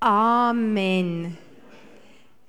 Amen. 0.00 1.36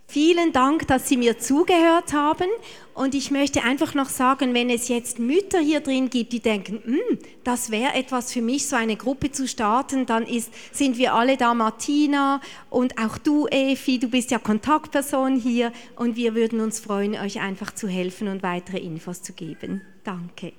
Vielen 0.07 0.53
Dank, 0.53 0.78
dass 0.89 1.07
Sie 1.07 1.17
mir 1.17 1.37
zugehört 1.37 2.13
haben. 2.13 2.49
Und 2.93 3.15
ich 3.15 3.31
möchte 3.31 3.63
einfach 3.63 3.93
noch 3.93 4.09
sagen, 4.09 4.53
wenn 4.53 4.69
es 4.69 4.87
jetzt 4.89 5.19
Mütter 5.19 5.59
hier 5.59 5.79
drin 5.79 6.09
gibt, 6.09 6.33
die 6.33 6.41
denken, 6.41 6.81
hm, 6.83 7.19
das 7.43 7.71
wäre 7.71 7.93
etwas 7.93 8.33
für 8.33 8.41
mich, 8.41 8.67
so 8.67 8.75
eine 8.75 8.97
Gruppe 8.97 9.31
zu 9.31 9.47
starten, 9.47 10.05
dann 10.05 10.23
ist, 10.23 10.51
sind 10.73 10.97
wir 10.97 11.13
alle 11.13 11.37
da, 11.37 11.53
Martina 11.53 12.41
und 12.69 12.97
auch 12.97 13.17
du, 13.17 13.47
Efi, 13.47 13.99
du 13.99 14.09
bist 14.09 14.31
ja 14.31 14.39
Kontaktperson 14.39 15.39
hier 15.39 15.71
und 15.95 16.17
wir 16.17 16.35
würden 16.35 16.59
uns 16.59 16.79
freuen, 16.79 17.15
euch 17.15 17.39
einfach 17.39 17.73
zu 17.73 17.87
helfen 17.87 18.27
und 18.27 18.43
weitere 18.43 18.79
Infos 18.79 19.21
zu 19.21 19.31
geben. 19.31 19.81
Danke. 20.03 20.53